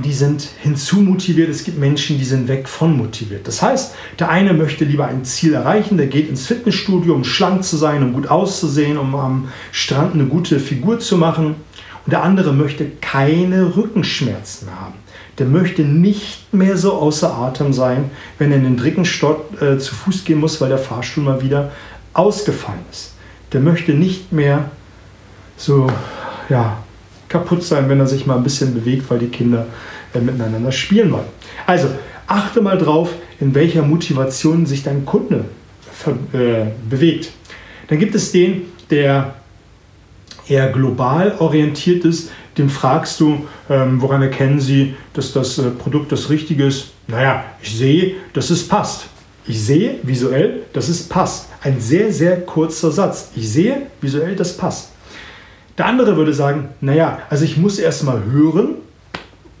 die 0.00 0.12
sind 0.12 0.48
hinzumotiviert, 0.60 1.50
es 1.50 1.64
gibt 1.64 1.78
Menschen, 1.78 2.18
die 2.18 2.24
sind 2.24 2.48
weg 2.48 2.66
von 2.66 2.96
motiviert. 2.96 3.46
Das 3.46 3.60
heißt, 3.60 3.94
der 4.18 4.30
eine 4.30 4.54
möchte 4.54 4.86
lieber 4.86 5.06
ein 5.06 5.24
Ziel 5.24 5.52
erreichen, 5.52 5.98
der 5.98 6.06
geht 6.06 6.30
ins 6.30 6.46
Fitnessstudio, 6.46 7.14
um 7.14 7.24
schlank 7.24 7.62
zu 7.62 7.76
sein, 7.76 8.02
um 8.02 8.14
gut 8.14 8.28
auszusehen, 8.28 8.96
um 8.96 9.14
am 9.14 9.48
Strand 9.70 10.14
eine 10.14 10.24
gute 10.24 10.60
Figur 10.60 10.98
zu 10.98 11.18
machen. 11.18 11.56
Und 12.04 12.12
der 12.12 12.22
andere 12.22 12.52
möchte 12.54 12.86
keine 13.00 13.76
Rückenschmerzen 13.76 14.68
haben. 14.80 14.94
Der 15.38 15.46
möchte 15.46 15.82
nicht 15.82 16.52
mehr 16.52 16.76
so 16.76 16.94
außer 16.94 17.34
Atem 17.34 17.72
sein, 17.72 18.10
wenn 18.38 18.50
er 18.50 18.58
in 18.58 18.64
den 18.64 18.76
Drickenstock 18.76 19.60
äh, 19.60 19.78
zu 19.78 19.94
Fuß 19.94 20.24
gehen 20.24 20.40
muss, 20.40 20.60
weil 20.60 20.70
der 20.70 20.78
Fahrstuhl 20.78 21.24
mal 21.24 21.42
wieder 21.42 21.70
ausgefallen 22.14 22.80
ist. 22.90 23.14
Der 23.52 23.60
möchte 23.60 23.92
nicht 23.92 24.32
mehr 24.32 24.70
so 25.56 25.86
ja, 26.48 26.78
kaputt 27.32 27.64
sein, 27.64 27.88
wenn 27.88 27.98
er 27.98 28.06
sich 28.06 28.26
mal 28.26 28.36
ein 28.36 28.44
bisschen 28.44 28.74
bewegt, 28.74 29.10
weil 29.10 29.18
die 29.18 29.28
Kinder 29.28 29.66
äh, 30.14 30.20
miteinander 30.20 30.70
spielen 30.70 31.10
wollen. 31.10 31.24
Also 31.66 31.88
achte 32.26 32.60
mal 32.60 32.78
drauf, 32.78 33.10
in 33.40 33.54
welcher 33.54 33.82
Motivation 33.82 34.66
sich 34.66 34.82
dein 34.82 35.04
Kunde 35.04 35.46
äh, 36.32 36.66
bewegt. 36.88 37.32
Dann 37.88 37.98
gibt 37.98 38.14
es 38.14 38.30
den, 38.32 38.62
der 38.90 39.34
eher 40.46 40.68
global 40.70 41.36
orientiert 41.38 42.04
ist, 42.04 42.30
dem 42.58 42.68
fragst 42.68 43.18
du, 43.20 43.46
ähm, 43.70 44.02
woran 44.02 44.20
erkennen 44.20 44.60
Sie, 44.60 44.94
dass 45.14 45.32
das 45.32 45.58
äh, 45.58 45.70
Produkt 45.70 46.12
das 46.12 46.28
Richtige 46.28 46.66
ist? 46.66 46.88
Naja, 47.08 47.44
ich 47.62 47.74
sehe, 47.74 48.16
dass 48.34 48.50
es 48.50 48.68
passt. 48.68 49.06
Ich 49.46 49.60
sehe 49.60 49.96
visuell, 50.02 50.60
dass 50.72 50.88
es 50.88 51.02
passt. 51.08 51.48
Ein 51.62 51.80
sehr, 51.80 52.12
sehr 52.12 52.40
kurzer 52.42 52.92
Satz. 52.92 53.30
Ich 53.34 53.48
sehe 53.48 53.86
visuell, 54.00 54.36
das 54.36 54.56
passt. 54.56 54.91
Der 55.78 55.86
andere 55.86 56.16
würde 56.16 56.34
sagen, 56.34 56.68
naja, 56.80 57.20
also 57.30 57.44
ich 57.44 57.56
muss 57.56 57.78
erst 57.78 58.04
mal 58.04 58.22
hören 58.30 58.74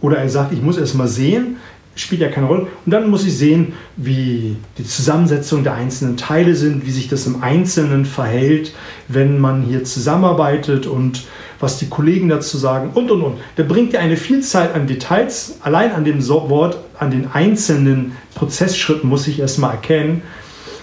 oder 0.00 0.18
er 0.18 0.28
sagt, 0.28 0.52
ich 0.52 0.62
muss 0.62 0.76
erst 0.76 0.94
mal 0.94 1.08
sehen, 1.08 1.56
spielt 1.94 2.20
ja 2.20 2.28
keine 2.28 2.46
Rolle. 2.46 2.66
Und 2.84 2.92
dann 2.92 3.10
muss 3.10 3.26
ich 3.26 3.36
sehen, 3.36 3.74
wie 3.96 4.56
die 4.78 4.84
Zusammensetzung 4.84 5.62
der 5.62 5.74
einzelnen 5.74 6.16
Teile 6.16 6.54
sind, 6.54 6.86
wie 6.86 6.90
sich 6.90 7.08
das 7.08 7.26
im 7.26 7.42
Einzelnen 7.42 8.04
verhält, 8.04 8.72
wenn 9.08 9.38
man 9.38 9.62
hier 9.62 9.84
zusammenarbeitet 9.84 10.86
und 10.86 11.24
was 11.60 11.78
die 11.78 11.88
Kollegen 11.88 12.28
dazu 12.28 12.58
sagen 12.58 12.90
und 12.94 13.10
und 13.10 13.22
und. 13.22 13.38
Der 13.56 13.64
bringt 13.64 13.92
ja 13.92 14.00
eine 14.00 14.16
Vielzahl 14.16 14.72
an 14.72 14.86
Details. 14.86 15.58
Allein 15.60 15.92
an 15.92 16.04
dem 16.04 16.26
Wort, 16.26 16.78
an 16.98 17.10
den 17.10 17.28
einzelnen 17.32 18.12
Prozessschritten 18.34 19.08
muss 19.08 19.28
ich 19.28 19.38
erstmal 19.38 19.72
erkennen, 19.72 20.22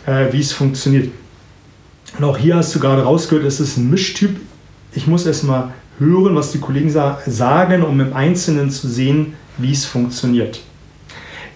äh, 0.05 0.31
wie 0.31 0.39
es 0.39 0.53
funktioniert. 0.53 1.09
Und 2.17 2.23
auch 2.23 2.37
hier 2.37 2.55
hast 2.55 2.73
du 2.73 2.79
gerade 2.79 3.03
rausgehört, 3.03 3.45
es 3.45 3.59
ist 3.59 3.77
ein 3.77 3.89
Mischtyp 3.89 4.39
ich 4.93 5.07
muss 5.07 5.25
erstmal 5.25 5.73
hören, 5.99 6.35
was 6.35 6.51
die 6.51 6.59
Kollegen 6.59 6.89
sagen, 6.89 7.83
um 7.83 7.99
im 7.99 8.13
Einzelnen 8.13 8.71
zu 8.71 8.87
sehen, 8.87 9.33
wie 9.57 9.71
es 9.71 9.85
funktioniert. 9.85 10.61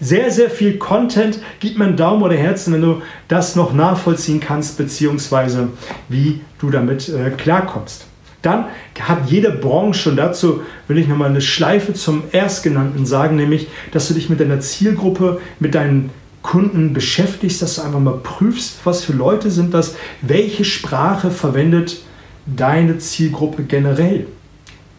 Sehr, 0.00 0.30
sehr 0.30 0.50
viel 0.50 0.76
Content. 0.76 1.38
Gib 1.60 1.78
mir 1.78 1.86
einen 1.86 1.96
Daumen 1.96 2.22
oder 2.22 2.34
Herzen, 2.34 2.74
wenn 2.74 2.82
du 2.82 3.02
das 3.28 3.56
noch 3.56 3.72
nachvollziehen 3.72 4.40
kannst, 4.40 4.76
beziehungsweise 4.76 5.68
wie 6.08 6.40
du 6.58 6.70
damit 6.70 7.08
äh, 7.08 7.30
klarkommst. 7.30 8.06
Dann 8.42 8.66
hat 9.00 9.30
jede 9.30 9.50
Branche, 9.50 10.10
und 10.10 10.16
dazu 10.16 10.60
will 10.86 10.98
ich 10.98 11.08
nochmal 11.08 11.30
eine 11.30 11.40
Schleife 11.40 11.94
zum 11.94 12.24
Erstgenannten 12.30 13.06
sagen, 13.06 13.36
nämlich, 13.36 13.68
dass 13.92 14.08
du 14.08 14.14
dich 14.14 14.28
mit 14.28 14.40
deiner 14.40 14.60
Zielgruppe, 14.60 15.40
mit 15.60 15.74
deinen 15.74 16.10
Kunden 16.42 16.92
beschäftigst, 16.92 17.62
dass 17.62 17.76
du 17.76 17.82
einfach 17.82 18.00
mal 18.00 18.18
prüfst, 18.22 18.80
was 18.84 19.02
für 19.02 19.14
Leute 19.14 19.50
sind 19.50 19.72
das, 19.72 19.96
welche 20.20 20.66
Sprache 20.66 21.30
verwendet 21.30 22.02
deine 22.46 22.98
Zielgruppe 22.98 23.64
generell. 23.64 24.26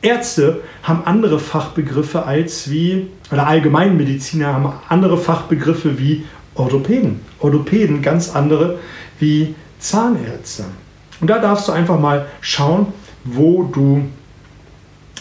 Ärzte 0.01 0.61
haben 0.83 1.03
andere 1.05 1.39
Fachbegriffe 1.39 2.25
als 2.25 2.69
wie, 2.69 3.07
oder 3.31 3.47
Allgemeinmediziner 3.47 4.53
haben 4.53 4.73
andere 4.87 5.17
Fachbegriffe 5.17 5.97
wie 5.99 6.25
Orthopäden. 6.53 7.21
Orthopäden 7.39 8.01
ganz 8.01 8.35
andere 8.35 8.79
wie 9.19 9.55
Zahnärzte. 9.79 10.65
Und 11.21 11.29
da 11.29 11.39
darfst 11.39 11.67
du 11.67 11.71
einfach 11.71 11.99
mal 11.99 12.27
schauen, 12.41 12.87
wo 13.23 13.63
du 13.63 14.05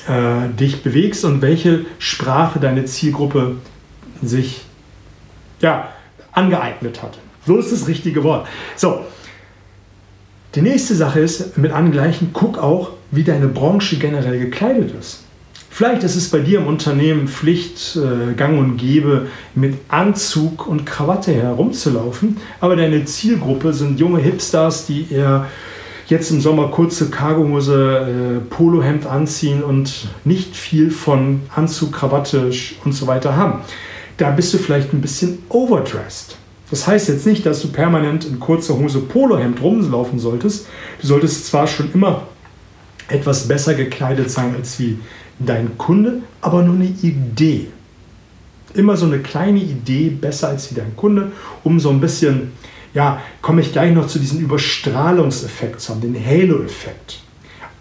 äh, 0.07 0.49
dich 0.59 0.83
bewegst 0.83 1.25
und 1.25 1.41
welche 1.41 1.87
Sprache 1.99 2.61
deine 2.61 2.85
Zielgruppe 2.85 3.57
sich 4.23 4.65
ja, 5.61 5.89
angeeignet 6.33 7.03
hat. 7.03 7.19
So 7.47 7.57
ist 7.59 7.73
das 7.73 7.89
richtige 7.89 8.23
Wort. 8.25 8.47
So, 8.77 9.05
die 10.55 10.63
nächste 10.63 10.95
Sache 10.95 11.21
ist, 11.21 11.59
mit 11.59 11.73
Angleichen, 11.73 12.31
guck 12.33 12.59
auch, 12.59 12.91
wie 13.11 13.25
deine 13.25 13.49
Branche 13.49 13.97
generell 13.97 14.39
gekleidet 14.39 14.93
ist. 14.99 15.21
Vielleicht 15.71 16.05
ist 16.05 16.15
es 16.15 16.31
bei 16.31 16.39
dir 16.39 16.61
im 16.61 16.69
Unternehmen 16.69 17.27
Pflicht, 17.27 17.97
äh, 17.97 18.35
gang 18.35 18.61
und 18.61 18.77
gäbe, 18.77 19.27
mit 19.57 19.75
Anzug 19.89 20.69
und 20.69 20.87
Krawatte 20.87 21.35
herumzulaufen, 21.35 22.37
aber 22.61 22.77
deine 22.77 23.05
Zielgruppe 23.05 23.73
sind 23.73 23.99
junge 23.99 24.21
Hipsters, 24.21 24.87
die 24.87 25.07
eher 25.11 25.49
jetzt 26.07 26.31
im 26.31 26.41
Sommer 26.41 26.69
kurze 26.69 27.11
Cargohose, 27.11 28.39
äh, 28.39 28.55
Polohemd 28.55 29.07
anziehen 29.07 29.65
und 29.65 30.07
nicht 30.25 30.55
viel 30.55 30.93
von 30.93 31.41
Anzug, 31.53 31.93
Krawatte 31.93 32.53
und 32.85 32.93
so 32.93 33.09
weiter 33.09 33.37
haben. 33.37 33.63
Da 34.17 34.31
bist 34.31 34.55
du 34.55 34.59
vielleicht 34.59 34.93
ein 34.93 35.01
bisschen 35.01 35.39
overdressed. 35.49 36.37
Das 36.75 36.89
heißt 36.89 37.07
jetzt 37.07 37.25
nicht, 37.25 37.47
dass 37.47 37.63
du 37.63 37.69
permanent 37.69 38.25
in 38.25 38.41
kurzer 38.41 38.77
Hose 38.77 38.99
Polohemd 38.99 39.63
rumlaufen 39.63 40.19
solltest. 40.19 40.67
Du 41.01 41.07
solltest 41.07 41.47
zwar 41.47 41.69
schon 41.69 41.93
immer 41.93 42.27
etwas 43.07 43.47
besser 43.47 43.75
gekleidet 43.75 44.29
sein 44.29 44.57
als 44.57 44.81
wie 44.81 44.99
dein 45.39 45.79
Kunde, 45.79 46.23
aber 46.41 46.65
nur 46.65 46.75
eine 46.75 46.93
Idee. 47.01 47.69
Immer 48.75 48.97
so 48.97 49.07
eine 49.07 49.21
kleine 49.21 49.61
Idee 49.61 50.09
besser 50.09 50.49
als 50.49 50.69
wie 50.73 50.75
dein 50.75 50.97
Kunde, 50.97 51.31
um 51.63 51.79
so 51.79 51.91
ein 51.91 52.01
bisschen, 52.01 52.51
ja, 52.93 53.23
komme 53.41 53.61
ich 53.61 53.71
gleich 53.71 53.95
noch 53.95 54.09
zu 54.09 54.19
diesem 54.19 54.41
Überstrahlungseffekt 54.41 55.81
zu 55.81 55.93
haben, 55.93 56.01
den 56.01 56.17
Halo-Effekt. 56.17 57.21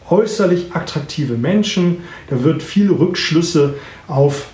Äußerlich 0.08 0.67
attraktive 0.75 1.34
Menschen, 1.34 2.03
da 2.29 2.43
wird 2.43 2.62
viel 2.62 2.91
Rückschlüsse 2.91 3.73
auf 4.08 4.49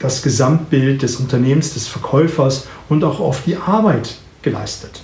das 0.00 0.22
Gesamtbild 0.22 1.02
des 1.02 1.16
Unternehmens, 1.16 1.74
des 1.74 1.86
Verkäufers 1.86 2.66
und 2.88 3.04
auch 3.04 3.20
auf 3.20 3.44
die 3.44 3.56
Arbeit 3.56 4.16
geleistet. 4.42 5.02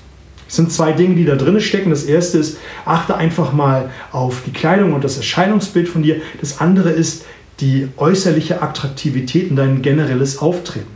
Es 0.49 0.57
sind 0.57 0.73
zwei 0.73 0.93
Dinge, 0.93 1.15
die 1.15 1.25
da 1.25 1.37
drin 1.37 1.61
stecken. 1.61 1.91
Das 1.91 2.05
erste 2.05 2.39
ist, 2.39 2.59
achte 2.85 3.17
einfach 3.17 3.53
mal 3.53 3.91
auf 4.13 4.43
die 4.47 4.53
Kleidung 4.53 4.93
und 4.93 5.05
das 5.05 5.17
Erscheinungsbild 5.17 5.89
von 5.89 6.03
dir. 6.03 6.21
Das 6.41 6.61
andere 6.61 6.91
ist 6.91 7.25
die 7.61 7.89
äußerliche 7.97 8.63
Attraktivität 8.63 9.51
und 9.51 9.57
dein 9.57 9.83
generelles 9.83 10.39
Auftreten. 10.39 10.91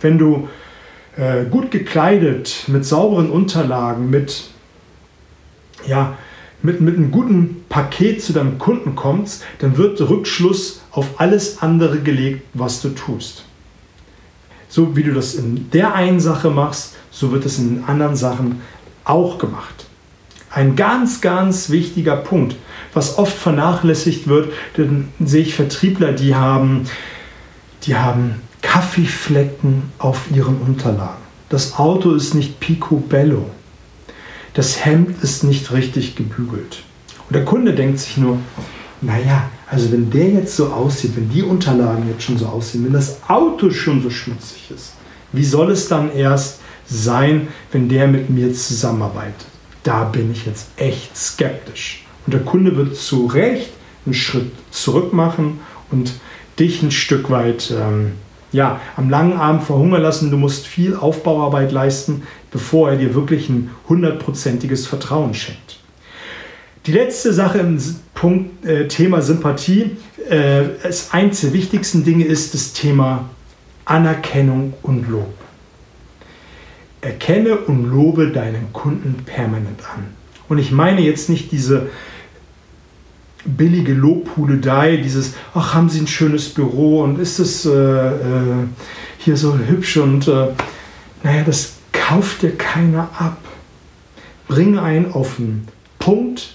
Wenn 0.00 0.18
du 0.18 0.48
äh, 1.16 1.44
gut 1.44 1.70
gekleidet, 1.70 2.64
mit 2.66 2.84
sauberen 2.84 3.30
Unterlagen, 3.30 4.10
mit, 4.10 4.44
ja, 5.86 6.16
mit, 6.62 6.80
mit 6.80 6.96
einem 6.96 7.10
guten 7.10 7.64
Paket 7.68 8.22
zu 8.22 8.32
deinem 8.32 8.58
Kunden 8.58 8.94
kommst, 8.94 9.44
dann 9.58 9.76
wird 9.76 10.00
Rückschluss 10.00 10.80
auf 10.92 11.20
alles 11.20 11.60
andere 11.60 12.00
gelegt, 12.00 12.42
was 12.54 12.80
du 12.80 12.90
tust. 12.90 13.43
So 14.74 14.96
wie 14.96 15.04
du 15.04 15.12
das 15.12 15.36
in 15.36 15.70
der 15.70 15.94
einen 15.94 16.18
Sache 16.18 16.50
machst, 16.50 16.96
so 17.12 17.30
wird 17.30 17.46
es 17.46 17.60
in 17.60 17.84
anderen 17.86 18.16
Sachen 18.16 18.60
auch 19.04 19.38
gemacht. 19.38 19.86
Ein 20.50 20.74
ganz, 20.74 21.20
ganz 21.20 21.70
wichtiger 21.70 22.16
Punkt, 22.16 22.56
was 22.92 23.16
oft 23.16 23.38
vernachlässigt 23.38 24.26
wird, 24.26 24.52
dann 24.76 25.10
sehe 25.20 25.42
ich 25.42 25.54
Vertriebler, 25.54 26.10
die 26.10 26.34
haben, 26.34 26.88
die 27.84 27.94
haben 27.94 28.40
Kaffeeflecken 28.62 29.92
auf 30.00 30.22
ihren 30.34 30.60
Unterlagen. 30.60 31.22
Das 31.50 31.78
Auto 31.78 32.10
ist 32.10 32.34
nicht 32.34 32.58
picobello. 32.58 33.48
Das 34.54 34.84
Hemd 34.84 35.22
ist 35.22 35.44
nicht 35.44 35.70
richtig 35.70 36.16
gebügelt. 36.16 36.82
Und 37.28 37.36
der 37.36 37.44
Kunde 37.44 37.74
denkt 37.74 38.00
sich 38.00 38.16
nur, 38.16 38.38
naja, 39.00 39.50
also 39.74 39.90
wenn 39.90 40.08
der 40.08 40.30
jetzt 40.30 40.54
so 40.54 40.68
aussieht, 40.68 41.16
wenn 41.16 41.28
die 41.28 41.42
Unterlagen 41.42 42.08
jetzt 42.08 42.22
schon 42.22 42.38
so 42.38 42.46
aussehen, 42.46 42.84
wenn 42.84 42.92
das 42.92 43.18
Auto 43.26 43.70
schon 43.70 44.00
so 44.00 44.08
schmutzig 44.08 44.70
ist, 44.72 44.92
wie 45.32 45.44
soll 45.44 45.72
es 45.72 45.88
dann 45.88 46.14
erst 46.14 46.60
sein, 46.86 47.48
wenn 47.72 47.88
der 47.88 48.06
mit 48.06 48.30
mir 48.30 48.52
zusammenarbeitet? 48.54 49.46
Da 49.82 50.04
bin 50.04 50.30
ich 50.30 50.46
jetzt 50.46 50.68
echt 50.76 51.16
skeptisch. 51.16 52.06
Und 52.24 52.34
der 52.34 52.42
Kunde 52.42 52.76
wird 52.76 52.96
zu 52.96 53.26
Recht 53.26 53.70
einen 54.06 54.14
Schritt 54.14 54.52
zurück 54.70 55.12
machen 55.12 55.58
und 55.90 56.12
dich 56.60 56.80
ein 56.82 56.92
Stück 56.92 57.28
weit 57.30 57.74
ähm, 57.76 58.12
ja, 58.52 58.80
am 58.96 59.10
langen 59.10 59.32
Arm 59.32 59.60
verhungern 59.60 60.02
lassen. 60.02 60.30
Du 60.30 60.36
musst 60.36 60.68
viel 60.68 60.94
Aufbauarbeit 60.94 61.72
leisten, 61.72 62.22
bevor 62.52 62.90
er 62.90 62.96
dir 62.96 63.12
wirklich 63.14 63.48
ein 63.48 63.70
hundertprozentiges 63.88 64.86
Vertrauen 64.86 65.34
schenkt. 65.34 65.80
Die 66.86 66.92
letzte 66.92 67.32
Sache 67.32 67.58
im 67.58 67.80
Punkt, 68.24 68.64
äh, 68.64 68.88
Thema 68.88 69.20
Sympathie, 69.20 69.98
äh, 70.30 70.62
das 70.82 71.12
eins 71.12 71.42
der 71.42 71.52
wichtigsten 71.52 72.04
Dinge 72.04 72.24
ist 72.24 72.54
das 72.54 72.72
Thema 72.72 73.28
Anerkennung 73.84 74.72
und 74.80 75.10
Lob. 75.10 75.34
Erkenne 77.02 77.58
und 77.58 77.84
lobe 77.84 78.28
deinen 78.28 78.72
Kunden 78.72 79.24
permanent 79.26 79.80
an. 79.94 80.06
Und 80.48 80.56
ich 80.56 80.72
meine 80.72 81.02
jetzt 81.02 81.28
nicht 81.28 81.52
diese 81.52 81.90
billige 83.44 83.92
Lobhudelei, 83.92 84.96
dieses, 84.96 85.34
ach, 85.52 85.74
haben 85.74 85.90
Sie 85.90 86.00
ein 86.00 86.06
schönes 86.06 86.48
Büro 86.48 87.02
und 87.02 87.18
ist 87.18 87.38
es 87.38 87.66
äh, 87.66 87.72
äh, 87.72 88.64
hier 89.18 89.36
so 89.36 89.58
hübsch 89.58 89.98
und 89.98 90.28
äh, 90.28 90.46
naja, 91.22 91.42
das 91.44 91.74
kauft 91.92 92.40
dir 92.40 92.56
keiner 92.56 93.10
ab. 93.18 93.36
Bring 94.48 94.78
ein 94.78 95.12
auf 95.12 95.36
den 95.36 95.68
Punkt 95.98 96.53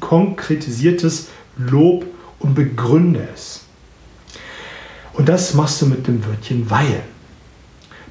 konkretisiertes 0.00 1.28
Lob 1.56 2.06
und 2.38 2.54
begründe 2.54 3.28
es. 3.34 3.64
Und 5.12 5.28
das 5.28 5.54
machst 5.54 5.80
du 5.82 5.86
mit 5.86 6.06
dem 6.06 6.24
Wörtchen 6.26 6.70
weil. 6.70 7.02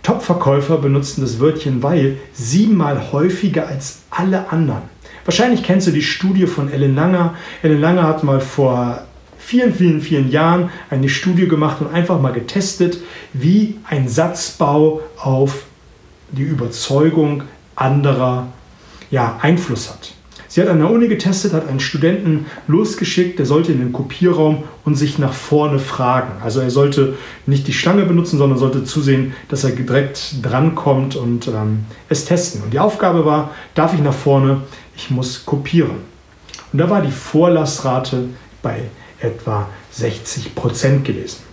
Top-Verkäufer 0.03 0.77
benutzen 0.77 1.21
das 1.21 1.39
Wörtchen 1.39 1.81
weil 1.81 2.17
siebenmal 2.33 3.11
häufiger 3.11 3.67
als 3.67 4.01
alle 4.09 4.51
anderen. 4.51 4.83
Wahrscheinlich 5.25 5.63
kennst 5.63 5.87
du 5.87 5.91
die 5.91 6.01
Studie 6.01 6.47
von 6.47 6.71
Ellen 6.71 6.95
Langer. 6.95 7.35
Ellen 7.61 7.79
Langer 7.79 8.03
hat 8.03 8.23
mal 8.23 8.41
vor 8.41 9.05
vielen, 9.37 9.73
vielen, 9.73 10.01
vielen 10.01 10.29
Jahren 10.29 10.69
eine 10.89 11.09
Studie 11.09 11.47
gemacht 11.47 11.81
und 11.81 11.93
einfach 11.93 12.19
mal 12.19 12.33
getestet, 12.33 12.97
wie 13.31 13.79
ein 13.85 14.07
Satzbau 14.07 15.01
auf 15.17 15.65
die 16.31 16.43
Überzeugung 16.43 17.43
anderer 17.75 18.47
ja, 19.11 19.39
Einfluss 19.41 19.89
hat. 19.89 20.13
Sie 20.53 20.61
hat 20.61 20.69
an 20.69 20.77
der 20.77 20.91
Uni 20.91 21.07
getestet, 21.07 21.51
hat 21.51 21.67
einen 21.67 21.79
Studenten 21.79 22.45
losgeschickt, 22.67 23.39
der 23.39 23.47
sollte 23.47 23.71
in 23.71 23.79
den 23.79 23.91
Kopierraum 23.91 24.65
und 24.85 24.93
sich 24.93 25.17
nach 25.17 25.33
vorne 25.33 25.79
fragen. 25.79 26.43
Also 26.43 26.59
er 26.59 26.69
sollte 26.69 27.15
nicht 27.47 27.65
die 27.65 27.73
Schlange 27.73 28.05
benutzen, 28.05 28.37
sondern 28.37 28.59
sollte 28.59 28.83
zusehen, 28.83 29.33
dass 29.49 29.63
er 29.63 29.71
direkt 29.71 30.35
drankommt 30.43 31.15
und 31.15 31.47
ähm, 31.47 31.85
es 32.07 32.25
testen. 32.25 32.61
Und 32.61 32.71
die 32.71 32.77
Aufgabe 32.77 33.25
war, 33.25 33.49
darf 33.73 33.95
ich 33.95 34.01
nach 34.01 34.13
vorne, 34.13 34.61
ich 34.95 35.09
muss 35.09 35.43
kopieren. 35.43 35.95
Und 36.71 36.77
da 36.77 36.87
war 36.87 37.01
die 37.01 37.11
Vorlassrate 37.11 38.25
bei 38.61 38.83
etwa 39.21 39.67
60 39.89 40.53
Prozent 40.53 41.03
gewesen. 41.03 41.52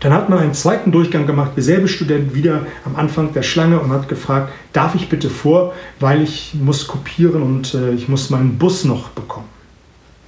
Dann 0.00 0.12
hat 0.12 0.28
man 0.28 0.38
einen 0.38 0.54
zweiten 0.54 0.92
Durchgang 0.92 1.26
gemacht, 1.26 1.52
derselbe 1.56 1.88
Student 1.88 2.34
wieder 2.34 2.66
am 2.84 2.96
Anfang 2.96 3.32
der 3.32 3.42
Schlange 3.42 3.80
und 3.80 3.90
hat 3.90 4.08
gefragt, 4.08 4.52
darf 4.72 4.94
ich 4.94 5.08
bitte 5.08 5.30
vor, 5.30 5.72
weil 6.00 6.22
ich 6.22 6.54
muss 6.54 6.86
kopieren 6.86 7.42
und 7.42 7.74
äh, 7.74 7.92
ich 7.92 8.08
muss 8.08 8.30
meinen 8.30 8.58
Bus 8.58 8.84
noch 8.84 9.08
bekommen. 9.10 9.48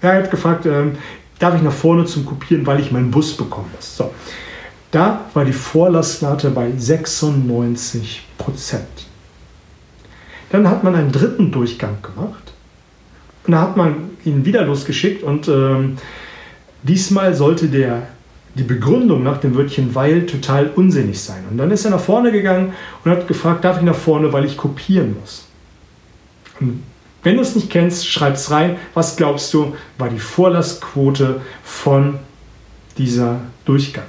Er 0.00 0.14
hat 0.14 0.30
gefragt, 0.30 0.64
äh, 0.66 0.84
darf 1.38 1.54
ich 1.54 1.62
nach 1.62 1.72
vorne 1.72 2.04
zum 2.04 2.24
Kopieren, 2.24 2.66
weil 2.66 2.80
ich 2.80 2.92
meinen 2.92 3.10
Bus 3.10 3.36
bekommen 3.36 3.70
muss. 3.74 3.96
So. 3.96 4.10
Da 4.90 5.26
war 5.34 5.44
die 5.44 5.52
Vorlassrate 5.52 6.50
bei 6.50 6.72
96 6.76 8.26
Prozent. 8.38 8.86
Dann 10.50 10.68
hat 10.68 10.82
man 10.82 10.94
einen 10.94 11.12
dritten 11.12 11.52
Durchgang 11.52 11.98
gemacht 12.00 12.54
und 13.46 13.52
da 13.52 13.60
hat 13.60 13.76
man 13.76 14.10
ihn 14.24 14.44
wieder 14.46 14.64
losgeschickt 14.64 15.22
und 15.22 15.46
äh, 15.46 15.90
diesmal 16.82 17.34
sollte 17.34 17.68
der 17.68 18.08
die 18.58 18.64
Begründung 18.64 19.22
nach 19.22 19.38
dem 19.38 19.54
Wörtchen 19.54 19.94
weil 19.94 20.26
total 20.26 20.68
unsinnig 20.68 21.20
sein. 21.20 21.44
Und 21.48 21.58
dann 21.58 21.70
ist 21.70 21.84
er 21.84 21.92
nach 21.92 22.00
vorne 22.00 22.32
gegangen 22.32 22.74
und 23.04 23.10
hat 23.10 23.28
gefragt, 23.28 23.64
darf 23.64 23.78
ich 23.78 23.84
nach 23.84 23.94
vorne, 23.94 24.32
weil 24.32 24.44
ich 24.44 24.56
kopieren 24.56 25.16
muss. 25.18 25.46
Und 26.60 26.82
wenn 27.22 27.36
du 27.36 27.42
es 27.42 27.54
nicht 27.54 27.70
kennst, 27.70 28.08
schreib 28.08 28.34
es 28.34 28.50
rein. 28.50 28.76
Was 28.94 29.16
glaubst 29.16 29.54
du, 29.54 29.76
war 29.96 30.08
die 30.08 30.18
Vorlassquote 30.18 31.40
von 31.62 32.18
dieser 32.96 33.40
Durchgang? 33.64 34.04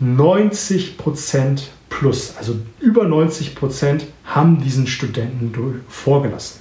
90% 0.00 1.60
plus, 1.88 2.34
also 2.36 2.56
über 2.80 3.04
90% 3.04 4.02
haben 4.24 4.60
diesen 4.60 4.86
Studenten 4.86 5.52
vorgelassen. 5.88 6.60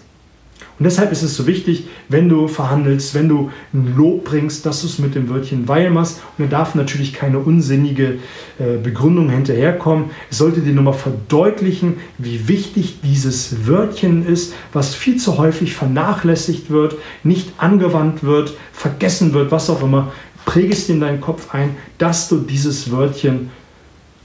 Und 0.81 0.85
deshalb 0.85 1.11
ist 1.11 1.21
es 1.21 1.35
so 1.35 1.45
wichtig, 1.45 1.83
wenn 2.09 2.27
du 2.27 2.47
verhandelst, 2.47 3.13
wenn 3.13 3.29
du 3.29 3.51
ein 3.71 3.93
Lob 3.95 4.23
bringst, 4.23 4.65
dass 4.65 4.81
du 4.81 4.87
es 4.87 4.97
mit 4.97 5.13
dem 5.13 5.29
Wörtchen 5.29 5.67
weil 5.67 5.91
machst. 5.91 6.23
Und 6.39 6.51
da 6.51 6.57
darf 6.57 6.73
natürlich 6.73 7.13
keine 7.13 7.37
unsinnige 7.37 8.17
äh, 8.57 8.77
Begründung 8.81 9.29
hinterherkommen. 9.29 10.05
Es 10.31 10.39
sollte 10.39 10.61
dir 10.61 10.73
nochmal 10.73 10.95
verdeutlichen, 10.95 11.97
wie 12.17 12.47
wichtig 12.47 12.97
dieses 13.03 13.67
Wörtchen 13.67 14.25
ist, 14.25 14.55
was 14.73 14.95
viel 14.95 15.17
zu 15.17 15.37
häufig 15.37 15.75
vernachlässigt 15.75 16.71
wird, 16.71 16.95
nicht 17.23 17.51
angewandt 17.59 18.23
wird, 18.23 18.57
vergessen 18.73 19.35
wird, 19.35 19.51
was 19.51 19.69
auch 19.69 19.83
immer. 19.83 20.11
Präge 20.45 20.73
es 20.73 20.87
dir 20.87 20.93
in 20.93 21.01
deinen 21.01 21.21
Kopf 21.21 21.53
ein, 21.53 21.75
dass 21.99 22.27
du 22.27 22.39
dieses 22.39 22.91
Wörtchen 22.91 23.51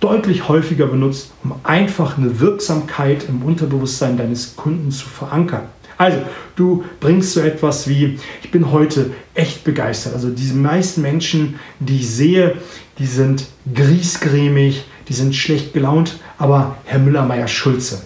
deutlich 0.01 0.49
häufiger 0.49 0.87
benutzt, 0.87 1.33
um 1.45 1.55
einfach 1.65 2.17
eine 2.17 2.41
Wirksamkeit 2.41 3.29
im 3.29 3.43
Unterbewusstsein 3.43 4.17
deines 4.17 4.57
Kunden 4.57 4.91
zu 4.91 5.07
verankern. 5.07 5.65
Also, 5.99 6.19
du 6.57 6.85
bringst 7.01 7.33
so 7.33 7.41
etwas 7.41 7.89
wie, 7.89 8.19
ich 8.43 8.51
bin 8.51 8.71
heute 8.71 9.13
echt 9.35 9.65
begeistert. 9.65 10.15
Also 10.15 10.31
diese 10.31 10.55
meisten 10.55 11.03
Menschen, 11.03 11.59
die 11.81 11.97
ich 11.97 12.11
sehe, 12.11 12.57
die 12.99 13.07
sind 13.07 13.47
griesgrämig, 13.75 14.85
die 15.09 15.15
sind 15.15 15.35
schlecht 15.35 15.73
gelaunt, 15.73 16.19
aber 16.39 16.77
Herr 16.85 16.99
Müller-Meyer-Schulze, 16.99 18.03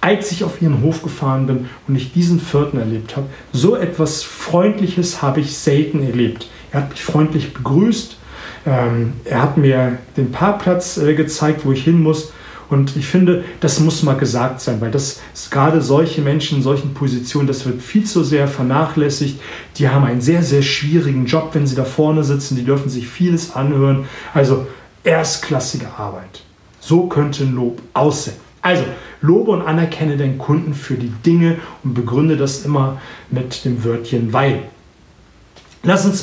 als 0.00 0.32
ich 0.32 0.44
auf 0.44 0.62
ihren 0.62 0.82
Hof 0.82 1.02
gefahren 1.02 1.46
bin 1.46 1.68
und 1.88 1.96
ich 1.96 2.12
diesen 2.12 2.40
Vierten 2.40 2.78
erlebt 2.78 3.16
habe, 3.16 3.26
so 3.52 3.76
etwas 3.76 4.22
Freundliches 4.22 5.22
habe 5.22 5.40
ich 5.40 5.56
selten 5.56 6.02
erlebt. 6.02 6.48
Er 6.72 6.82
hat 6.82 6.90
mich 6.90 7.02
freundlich 7.02 7.52
begrüßt, 7.54 8.16
ähm, 8.66 9.14
er 9.24 9.42
hat 9.42 9.56
mir 9.58 9.98
den 10.16 10.32
Parkplatz 10.32 10.96
äh, 10.96 11.14
gezeigt, 11.14 11.64
wo 11.64 11.72
ich 11.72 11.84
hin 11.84 12.02
muss 12.02 12.32
und 12.74 12.96
ich 12.96 13.06
finde, 13.06 13.44
das 13.60 13.80
muss 13.80 14.02
mal 14.02 14.16
gesagt 14.16 14.60
sein, 14.60 14.80
weil 14.80 14.90
das 14.90 15.20
gerade 15.50 15.80
solche 15.80 16.20
Menschen 16.20 16.58
in 16.58 16.62
solchen 16.62 16.92
Positionen, 16.92 17.46
das 17.46 17.64
wird 17.64 17.80
viel 17.80 18.04
zu 18.04 18.22
sehr 18.22 18.48
vernachlässigt. 18.48 19.40
Die 19.76 19.88
haben 19.88 20.04
einen 20.04 20.20
sehr, 20.20 20.42
sehr 20.42 20.62
schwierigen 20.62 21.24
Job, 21.26 21.50
wenn 21.52 21.66
sie 21.66 21.76
da 21.76 21.84
vorne 21.84 22.24
sitzen. 22.24 22.56
Die 22.56 22.64
dürfen 22.64 22.90
sich 22.90 23.08
vieles 23.08 23.54
anhören. 23.54 24.06
Also 24.34 24.66
erstklassige 25.04 25.86
Arbeit. 25.96 26.42
So 26.80 27.06
könnte 27.06 27.44
ein 27.44 27.54
Lob 27.54 27.80
aussehen. 27.94 28.36
Also, 28.60 28.84
lobe 29.20 29.52
und 29.52 29.62
anerkenne 29.62 30.16
deinen 30.16 30.38
Kunden 30.38 30.74
für 30.74 30.94
die 30.94 31.12
Dinge 31.24 31.58
und 31.82 31.94
begründe 31.94 32.36
das 32.36 32.64
immer 32.64 33.00
mit 33.30 33.64
dem 33.64 33.84
Wörtchen 33.84 34.32
weil. 34.32 34.62
Lass 35.82 36.06
uns 36.06 36.22